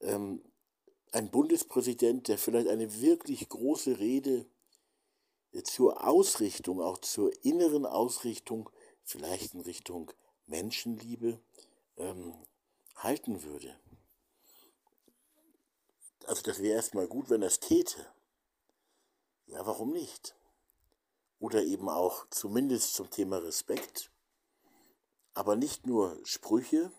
Ähm, 0.00 0.42
ein 1.12 1.30
Bundespräsident, 1.30 2.28
der 2.28 2.38
vielleicht 2.38 2.68
eine 2.68 3.00
wirklich 3.00 3.48
große 3.48 3.98
Rede 3.98 4.46
zur 5.64 6.06
Ausrichtung, 6.06 6.80
auch 6.80 6.98
zur 6.98 7.30
inneren 7.44 7.84
Ausrichtung, 7.84 8.70
vielleicht 9.04 9.54
in 9.54 9.60
Richtung 9.60 10.10
Menschenliebe, 10.46 11.38
ähm, 11.98 12.34
halten 12.96 13.42
würde. 13.42 13.78
Also 16.26 16.42
das 16.42 16.60
wäre 16.60 16.76
erstmal 16.76 17.06
gut, 17.06 17.28
wenn 17.28 17.42
er 17.42 17.48
es 17.48 17.60
täte. 17.60 18.06
Ja, 19.46 19.66
warum 19.66 19.92
nicht? 19.92 20.34
Oder 21.38 21.62
eben 21.62 21.88
auch 21.88 22.26
zumindest 22.30 22.94
zum 22.94 23.10
Thema 23.10 23.38
Respekt. 23.38 24.10
Aber 25.34 25.56
nicht 25.56 25.86
nur 25.86 26.18
Sprüche, 26.24 26.90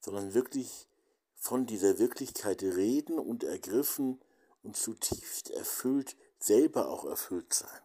sondern 0.00 0.34
wirklich 0.34 0.88
von 1.42 1.66
dieser 1.66 1.98
Wirklichkeit 1.98 2.62
reden 2.62 3.18
und 3.18 3.42
ergriffen 3.42 4.20
und 4.62 4.76
zutiefst 4.76 5.50
erfüllt, 5.50 6.16
selber 6.38 6.88
auch 6.88 7.04
erfüllt 7.04 7.52
sein. 7.52 7.82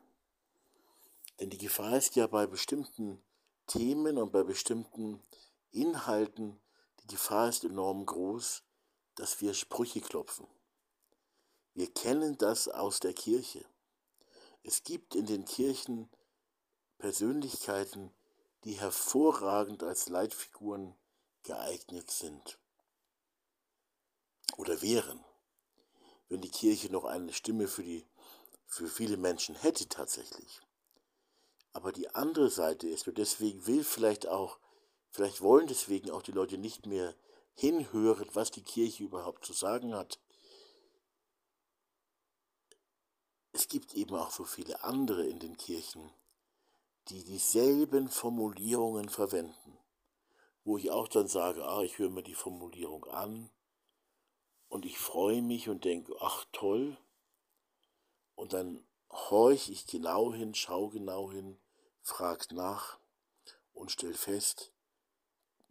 Denn 1.40 1.50
die 1.50 1.58
Gefahr 1.58 1.98
ist 1.98 2.16
ja 2.16 2.28
bei 2.28 2.46
bestimmten 2.46 3.20
Themen 3.66 4.20
und 4.20 4.32
bei 4.32 4.44
bestimmten 4.44 5.24
Inhalten, 5.72 6.60
die 7.02 7.08
Gefahr 7.08 7.50
ist 7.50 7.64
enorm 7.64 8.06
groß, 8.06 8.62
dass 9.16 9.42
wir 9.42 9.56
Sprüche 9.56 10.02
klopfen. 10.02 10.46
Wir 11.74 11.92
kennen 11.92 12.38
das 12.38 12.68
aus 12.68 13.00
der 13.00 13.14
Kirche. 13.14 13.66
Es 14.62 14.84
gibt 14.84 15.16
in 15.16 15.26
den 15.26 15.46
Kirchen 15.46 16.12
Persönlichkeiten, 17.00 18.12
die 18.66 18.74
hervorragend 18.74 19.82
als 19.82 20.10
Leitfiguren 20.10 20.94
geeignet 21.42 22.12
sind 22.12 22.60
oder 24.56 24.82
wären, 24.82 25.24
wenn 26.30 26.42
die 26.42 26.52
Kirche 26.52 26.92
noch 26.92 27.06
eine 27.06 27.34
Stimme 27.34 27.68
für, 27.68 27.84
die, 27.84 28.06
für 28.66 28.88
viele 28.88 29.18
Menschen 29.18 29.56
hätte 29.56 29.90
tatsächlich. 29.90 30.62
Aber 31.74 31.92
die 31.92 32.10
andere 32.16 32.50
Seite 32.50 32.88
ist, 32.88 33.08
und 33.08 33.18
deswegen 33.18 33.68
will 33.68 33.84
vielleicht 33.84 34.28
auch, 34.28 34.60
vielleicht 35.10 35.42
wollen 35.42 35.68
deswegen 35.68 36.10
auch 36.12 36.22
die 36.22 36.32
Leute 36.32 36.58
nicht 36.58 36.86
mehr 36.86 37.14
hinhören, 37.54 38.30
was 38.34 38.52
die 38.52 38.64
Kirche 38.64 39.04
überhaupt 39.04 39.46
zu 39.46 39.54
sagen 39.54 39.94
hat. 39.94 40.20
es 43.58 43.68
gibt 43.68 43.96
eben 43.96 44.16
auch 44.16 44.30
so 44.30 44.44
viele 44.44 44.84
andere 44.84 45.26
in 45.26 45.40
den 45.40 45.58
Kirchen, 45.58 46.12
die 47.10 47.24
dieselben 47.24 48.08
Formulierungen 48.08 49.10
verwenden, 49.10 49.80
wo 50.64 50.78
ich 50.78 50.92
auch 50.92 51.08
dann 51.08 51.28
sage, 51.28 51.66
ah, 51.66 51.82
ich 51.82 51.98
höre 51.98 52.12
mir 52.12 52.22
die 52.22 52.36
Formulierung 52.36 53.06
an 53.06 53.50
und 54.70 54.86
ich 54.86 54.98
freue 54.98 55.42
mich 55.42 55.70
und 55.70 55.86
denke, 55.86 56.16
ach 56.20 56.46
toll, 56.52 56.98
und 58.36 58.54
dann 58.54 58.84
horch 59.10 59.70
ich 59.70 59.88
genau 59.88 60.34
hin, 60.34 60.54
schau 60.54 60.90
genau 60.90 61.32
hin, 61.32 61.58
frag 62.02 62.52
nach 62.52 63.00
und 63.74 63.92
stell 63.92 64.14
fest, 64.14 64.72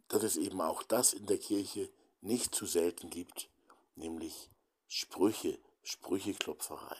dass 0.09 0.23
es 0.23 0.35
eben 0.35 0.61
auch 0.61 0.83
das 0.83 1.13
in 1.13 1.25
der 1.27 1.37
Kirche 1.37 1.89
nicht 2.21 2.53
zu 2.53 2.65
selten 2.65 3.09
gibt, 3.09 3.49
nämlich 3.95 4.49
Sprüche, 4.87 5.59
Sprücheklopferei. 5.83 6.97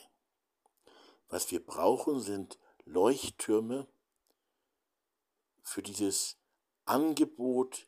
Was 1.29 1.51
wir 1.51 1.65
brauchen, 1.65 2.21
sind 2.21 2.57
Leuchttürme 2.85 3.87
für 5.61 5.81
dieses 5.81 6.37
Angebot, 6.85 7.87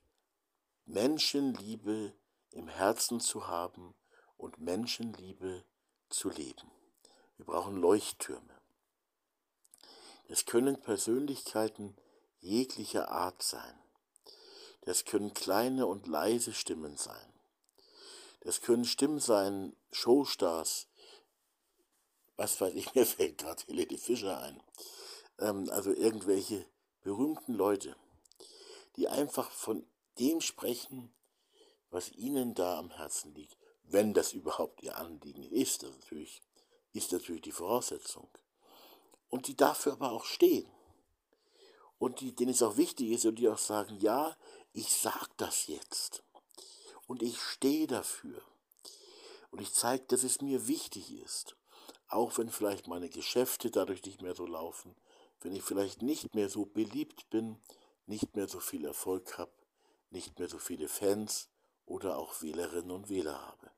Menschenliebe 0.86 2.14
im 2.52 2.68
Herzen 2.68 3.22
zu 3.22 3.48
haben 3.48 3.96
und 4.40 4.60
Menschenliebe 4.60 5.64
zu 6.10 6.30
leben. 6.30 6.72
Wir 7.38 7.46
brauchen 7.46 7.76
Leuchttürme. 7.76 8.60
Es 10.28 10.46
können 10.46 10.82
Persönlichkeiten 10.82 11.96
jeglicher 12.40 13.12
Art 13.12 13.44
sein. 13.44 13.80
Das 14.82 15.06
können 15.06 15.34
kleine 15.34 15.86
und 15.86 16.08
leise 16.08 16.54
Stimmen 16.54 16.98
sein. 16.98 17.34
Das 18.42 18.62
können 18.62 18.86
Stimmen 18.86 19.20
sein, 19.20 19.76
Showstars. 19.92 20.88
Was 22.38 22.60
weiß 22.62 22.74
ich, 22.76 22.94
mir 22.96 23.06
fällt 23.06 23.40
gerade 23.40 23.64
Helene 23.68 23.98
Fischer 23.98 24.40
ein. 24.42 24.64
Ähm, 25.40 25.70
also 25.70 25.92
irgendwelche 25.92 26.66
berühmten 27.02 27.54
Leute, 27.54 27.96
die 28.96 29.10
einfach 29.10 29.52
von 29.52 29.86
dem 30.18 30.40
sprechen, 30.42 31.14
was 31.90 32.12
ihnen 32.12 32.54
da 32.54 32.78
am 32.78 32.92
Herzen 32.92 33.34
liegt. 33.34 33.59
Wenn 33.92 34.14
das 34.14 34.34
überhaupt 34.34 34.84
ihr 34.84 34.98
Anliegen 34.98 35.44
ist, 35.44 35.82
das 35.82 35.90
natürlich, 35.92 36.42
ist 36.94 37.12
natürlich 37.12 37.42
die 37.42 37.52
Voraussetzung. 37.52 38.28
Und 39.30 39.48
die 39.48 39.56
dafür 39.56 39.94
aber 39.94 40.12
auch 40.12 40.26
stehen. 40.26 40.70
Und 41.98 42.22
die, 42.22 42.36
denen 42.36 42.52
es 42.52 42.62
auch 42.62 42.78
wichtig 42.78 43.10
ist 43.10 43.26
und 43.26 43.36
die 43.36 43.50
auch 43.50 43.58
sagen, 43.58 43.98
ja, 44.00 44.38
ich 44.74 44.94
sag 44.94 45.30
das 45.38 45.68
jetzt. 45.68 46.24
Und 47.08 47.24
ich 47.24 47.40
stehe 47.40 47.88
dafür. 47.88 48.42
Und 49.50 49.60
ich 49.60 49.74
zeige, 49.74 50.06
dass 50.06 50.24
es 50.24 50.40
mir 50.40 50.68
wichtig 50.68 51.12
ist. 51.24 51.56
Auch 52.08 52.38
wenn 52.38 52.50
vielleicht 52.50 52.88
meine 52.88 53.10
Geschäfte 53.10 53.72
dadurch 53.72 54.04
nicht 54.06 54.22
mehr 54.22 54.36
so 54.36 54.46
laufen, 54.46 54.96
wenn 55.42 55.56
ich 55.56 55.64
vielleicht 55.64 56.04
nicht 56.04 56.36
mehr 56.36 56.50
so 56.50 56.66
beliebt 56.66 57.30
bin, 57.32 57.58
nicht 58.06 58.36
mehr 58.36 58.48
so 58.48 58.60
viel 58.60 58.86
Erfolg 58.86 59.40
habe, 59.40 59.52
nicht 60.12 60.38
mehr 60.38 60.48
so 60.48 60.60
viele 60.60 60.88
Fans 60.88 61.50
oder 61.86 62.18
auch 62.18 62.42
Wählerinnen 62.44 62.92
und 62.92 63.10
Wähler 63.10 63.42
habe. 63.42 63.72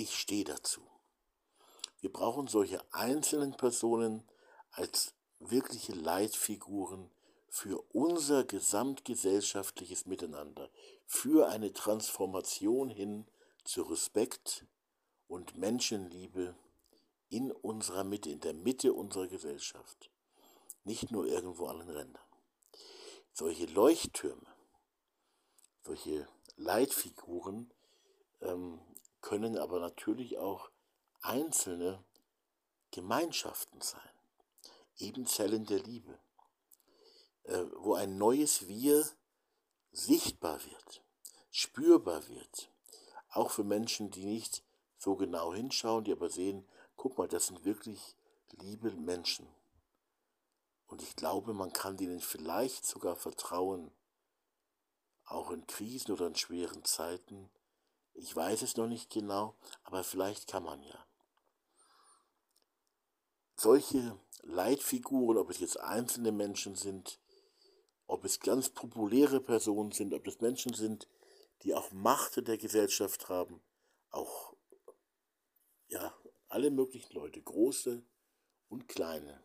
Ich 0.00 0.16
stehe 0.16 0.44
dazu. 0.44 0.80
Wir 1.98 2.12
brauchen 2.12 2.46
solche 2.46 2.80
einzelnen 2.94 3.56
Personen 3.56 4.22
als 4.70 5.12
wirkliche 5.40 5.92
Leitfiguren 5.92 7.10
für 7.48 7.82
unser 7.92 8.44
gesamtgesellschaftliches 8.44 10.06
Miteinander, 10.06 10.70
für 11.04 11.48
eine 11.48 11.72
Transformation 11.72 12.90
hin 12.90 13.26
zu 13.64 13.82
Respekt 13.82 14.66
und 15.26 15.56
Menschenliebe 15.56 16.54
in 17.28 17.50
unserer 17.50 18.04
Mitte, 18.04 18.30
in 18.30 18.38
der 18.38 18.54
Mitte 18.54 18.92
unserer 18.92 19.26
Gesellschaft, 19.26 20.12
nicht 20.84 21.10
nur 21.10 21.26
irgendwo 21.26 21.66
an 21.66 21.80
den 21.80 21.90
Rändern. 21.90 22.24
Solche 23.32 23.66
Leuchttürme, 23.66 24.46
solche 25.82 26.28
Leitfiguren 26.54 27.74
ähm, 28.42 28.80
können 29.20 29.58
aber 29.58 29.80
natürlich 29.80 30.38
auch 30.38 30.70
einzelne 31.20 32.04
Gemeinschaften 32.90 33.80
sein, 33.80 34.00
eben 34.96 35.26
Zellen 35.26 35.66
der 35.66 35.80
Liebe 35.80 36.18
äh, 37.48 37.64
wo 37.78 37.94
ein 37.94 38.18
neues 38.18 38.68
Wir 38.68 39.04
sichtbar 39.90 40.62
wird, 40.64 41.02
spürbar 41.50 42.28
wird. 42.28 42.70
Auch 43.30 43.50
für 43.50 43.64
Menschen, 43.64 44.10
die 44.10 44.24
nicht 44.24 44.62
so 44.98 45.16
genau 45.16 45.54
hinschauen, 45.54 46.04
die 46.04 46.12
aber 46.12 46.28
sehen, 46.28 46.66
guck 46.96 47.18
mal, 47.18 47.28
das 47.28 47.46
sind 47.46 47.64
wirklich 47.64 48.16
liebe 48.60 48.90
Menschen. 48.92 49.46
Und 50.86 51.02
ich 51.02 51.16
glaube, 51.16 51.52
man 51.52 51.72
kann 51.72 51.96
denen 51.96 52.20
vielleicht 52.20 52.86
sogar 52.86 53.16
vertrauen, 53.16 53.90
auch 55.24 55.50
in 55.50 55.66
Krisen 55.66 56.12
oder 56.12 56.26
in 56.26 56.34
schweren 56.34 56.84
Zeiten. 56.84 57.50
Ich 58.20 58.34
weiß 58.34 58.62
es 58.62 58.76
noch 58.76 58.88
nicht 58.88 59.10
genau, 59.10 59.54
aber 59.84 60.02
vielleicht 60.02 60.48
kann 60.48 60.64
man 60.64 60.82
ja. 60.82 61.06
Solche 63.54 64.18
Leitfiguren, 64.42 65.38
ob 65.38 65.50
es 65.50 65.60
jetzt 65.60 65.78
einzelne 65.78 66.32
Menschen 66.32 66.74
sind, 66.74 67.20
ob 68.08 68.24
es 68.24 68.40
ganz 68.40 68.70
populäre 68.70 69.40
Personen 69.40 69.92
sind, 69.92 70.14
ob 70.14 70.26
es 70.26 70.40
Menschen 70.40 70.74
sind, 70.74 71.08
die 71.62 71.74
auch 71.74 71.92
Macht 71.92 72.36
in 72.36 72.44
der 72.44 72.58
Gesellschaft 72.58 73.28
haben, 73.28 73.62
auch 74.10 74.54
ja, 75.86 76.12
alle 76.48 76.70
möglichen 76.70 77.12
Leute, 77.14 77.40
große 77.40 78.02
und 78.68 78.88
kleine, 78.88 79.42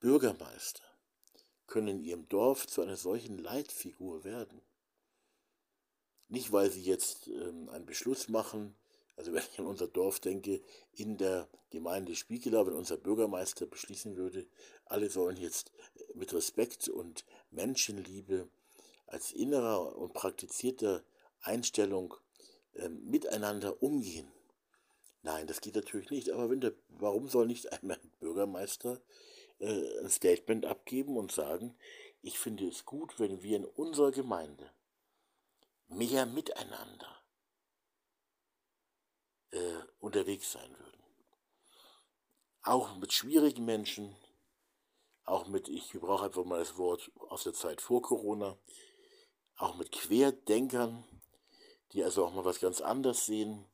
Bürgermeister, 0.00 0.84
können 1.66 1.88
in 1.88 2.00
ihrem 2.00 2.28
Dorf 2.28 2.66
zu 2.66 2.82
einer 2.82 2.96
solchen 2.96 3.38
Leitfigur 3.38 4.22
werden. 4.24 4.60
Nicht, 6.28 6.52
weil 6.52 6.70
sie 6.70 6.82
jetzt 6.82 7.28
ähm, 7.28 7.68
einen 7.68 7.86
Beschluss 7.86 8.28
machen, 8.28 8.74
also 9.16 9.32
wenn 9.34 9.42
ich 9.42 9.58
an 9.58 9.66
unser 9.66 9.88
Dorf 9.88 10.20
denke, 10.20 10.60
in 10.92 11.16
der 11.16 11.48
Gemeinde 11.70 12.14
Spiekelau, 12.14 12.66
wenn 12.66 12.74
unser 12.74 12.96
Bürgermeister 12.96 13.66
beschließen 13.66 14.16
würde, 14.16 14.46
alle 14.86 15.10
sollen 15.10 15.36
jetzt 15.36 15.72
mit 16.14 16.32
Respekt 16.32 16.88
und 16.88 17.24
Menschenliebe 17.50 18.48
als 19.06 19.32
innerer 19.32 19.96
und 19.96 20.12
praktizierter 20.12 21.04
Einstellung 21.40 22.14
äh, 22.74 22.88
miteinander 22.88 23.82
umgehen. 23.82 24.28
Nein, 25.22 25.46
das 25.46 25.60
geht 25.60 25.74
natürlich 25.74 26.10
nicht. 26.10 26.30
Aber 26.30 26.50
wenn 26.50 26.60
der, 26.60 26.74
warum 26.88 27.28
soll 27.28 27.46
nicht 27.46 27.72
einmal 27.72 27.98
ein 28.02 28.10
Bürgermeister 28.20 29.00
äh, 29.58 29.98
ein 30.00 30.10
Statement 30.10 30.66
abgeben 30.66 31.16
und 31.16 31.32
sagen, 31.32 31.74
ich 32.22 32.38
finde 32.38 32.66
es 32.68 32.84
gut, 32.84 33.18
wenn 33.18 33.42
wir 33.42 33.56
in 33.56 33.64
unserer 33.64 34.10
Gemeinde 34.10 34.70
mehr 35.88 36.26
miteinander 36.26 37.24
äh, 39.50 39.82
unterwegs 40.00 40.52
sein 40.52 40.70
würden. 40.78 41.02
Auch 42.62 42.96
mit 42.96 43.12
schwierigen 43.12 43.64
Menschen, 43.64 44.16
auch 45.24 45.46
mit, 45.46 45.68
ich 45.68 45.92
brauche 45.92 46.26
einfach 46.26 46.44
mal 46.44 46.58
das 46.58 46.76
Wort 46.76 47.10
aus 47.28 47.44
der 47.44 47.54
Zeit 47.54 47.80
vor 47.80 48.02
Corona, 48.02 48.58
auch 49.56 49.76
mit 49.76 49.92
Querdenkern, 49.92 51.04
die 51.92 52.02
also 52.02 52.24
auch 52.24 52.32
mal 52.32 52.44
was 52.44 52.60
ganz 52.60 52.80
anderes 52.80 53.26
sehen. 53.26 53.64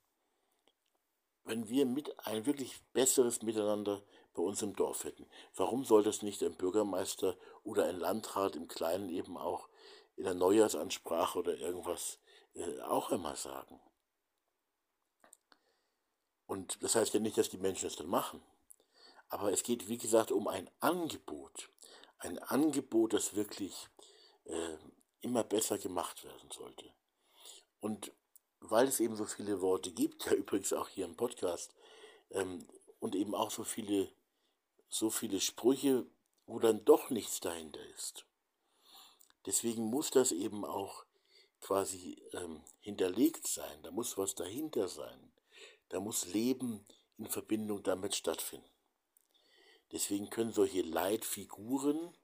Wenn 1.45 1.69
wir 1.69 1.87
mit 1.87 2.19
ein 2.27 2.47
wirklich 2.47 2.83
besseres 2.93 3.43
Miteinander 3.43 4.05
bei 4.35 4.43
uns 4.43 4.63
im 4.63 4.77
Dorf 4.77 5.05
hätten, 5.05 5.27
warum 5.57 5.85
soll 5.85 6.03
das 6.03 6.23
nicht 6.23 6.43
ein 6.43 6.57
Bürgermeister 6.57 7.37
oder 7.65 7.87
ein 7.87 7.99
Landrat 7.99 8.57
im 8.57 8.69
Kleinen 8.69 9.09
eben 9.09 9.39
auch 9.39 9.69
in 10.21 10.27
der 10.27 10.35
Neujahrsansprache 10.35 11.39
oder 11.39 11.57
irgendwas 11.57 12.19
äh, 12.55 12.81
auch 12.83 13.11
immer 13.11 13.37
sagen? 13.37 13.81
Und 16.47 16.83
das 16.83 16.95
heißt 16.95 17.15
ja 17.15 17.21
nicht, 17.21 17.39
dass 17.39 17.49
die 17.49 17.59
Menschen 17.59 17.87
es 17.87 17.97
dann 17.97 18.09
machen. 18.09 18.43
Aber 19.31 19.51
es 19.53 19.63
geht, 19.63 19.89
wie 19.89 19.97
gesagt, 19.97 20.31
um 20.31 20.47
ein 20.47 20.69
Angebot. 20.81 21.71
Ein 22.19 22.39
Angebot, 22.39 23.15
das 23.15 23.35
wirklich 23.35 23.89
äh, 24.45 24.77
immer 25.23 25.43
besser 25.43 25.79
gemacht 25.79 26.23
werden 26.25 26.51
sollte. 26.51 26.93
Und 27.81 28.13
weil 28.59 28.89
es 28.89 29.01
eben 29.01 29.17
so 29.17 29.25
viele 29.25 29.63
Worte 29.63 29.91
gibt, 29.91 30.27
ja 30.27 30.33
übrigens 30.33 30.73
auch 30.75 30.89
hier 30.89 31.07
im 31.07 31.17
Podcast, 31.17 31.75
ähm, 32.31 32.67
und 32.99 33.15
eben 33.15 33.35
auch 33.35 33.51
so 33.51 33.65
viele, 33.65 34.13
so 34.91 35.09
viele 35.09 35.41
Sprüche, 35.41 36.05
wo 36.47 36.59
dann 36.59 36.85
doch 36.85 37.09
nichts 37.09 37.41
dahinter 37.41 37.81
ist. 37.95 38.27
Deswegen 39.47 39.85
muss 39.85 40.11
das 40.11 40.33
eben 40.33 40.65
auch 40.65 41.05
quasi 41.61 42.23
ähm, 42.33 42.63
hinterlegt 42.81 43.47
sein, 43.47 43.83
da 43.83 43.91
muss 43.91 44.17
was 44.17 44.35
dahinter 44.35 44.89
sein. 44.89 45.33
Da 45.89 46.01
muss 46.01 46.27
Leben 46.27 46.87
in 47.19 47.27
Verbindung 47.27 47.83
damit 47.83 48.15
stattfinden. 48.15 48.69
Deswegen 49.93 50.31
können 50.31 50.53
solche 50.53 50.83
Leitfiguren 50.83 52.17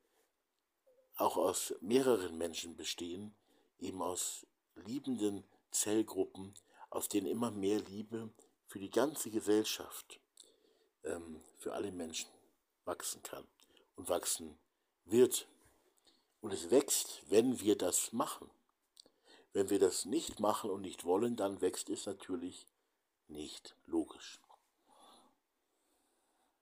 auch 1.16 1.36
aus 1.36 1.74
mehreren 1.80 2.38
Menschen 2.38 2.76
bestehen, 2.76 3.34
eben 3.78 4.02
aus 4.02 4.46
liebenden 4.74 5.44
Zellgruppen, 5.70 6.54
aus 6.90 7.08
denen 7.08 7.26
immer 7.26 7.50
mehr 7.50 7.80
Liebe 7.80 8.30
für 8.66 8.78
die 8.78 8.90
ganze 8.90 9.30
Gesellschaft 9.30 10.20
ähm, 11.04 11.42
für 11.58 11.72
alle 11.72 11.90
Menschen 11.90 12.30
wachsen 12.84 13.22
kann 13.22 13.46
und 13.96 14.08
wachsen 14.08 14.58
wird. 15.04 15.48
Und 16.46 16.52
es 16.52 16.70
wächst, 16.70 17.24
wenn 17.28 17.58
wir 17.58 17.76
das 17.76 18.12
machen. 18.12 18.48
Wenn 19.52 19.68
wir 19.68 19.80
das 19.80 20.04
nicht 20.04 20.38
machen 20.38 20.70
und 20.70 20.82
nicht 20.82 21.04
wollen, 21.04 21.34
dann 21.34 21.60
wächst 21.60 21.90
es 21.90 22.06
natürlich 22.06 22.68
nicht 23.26 23.74
logisch. 23.84 24.38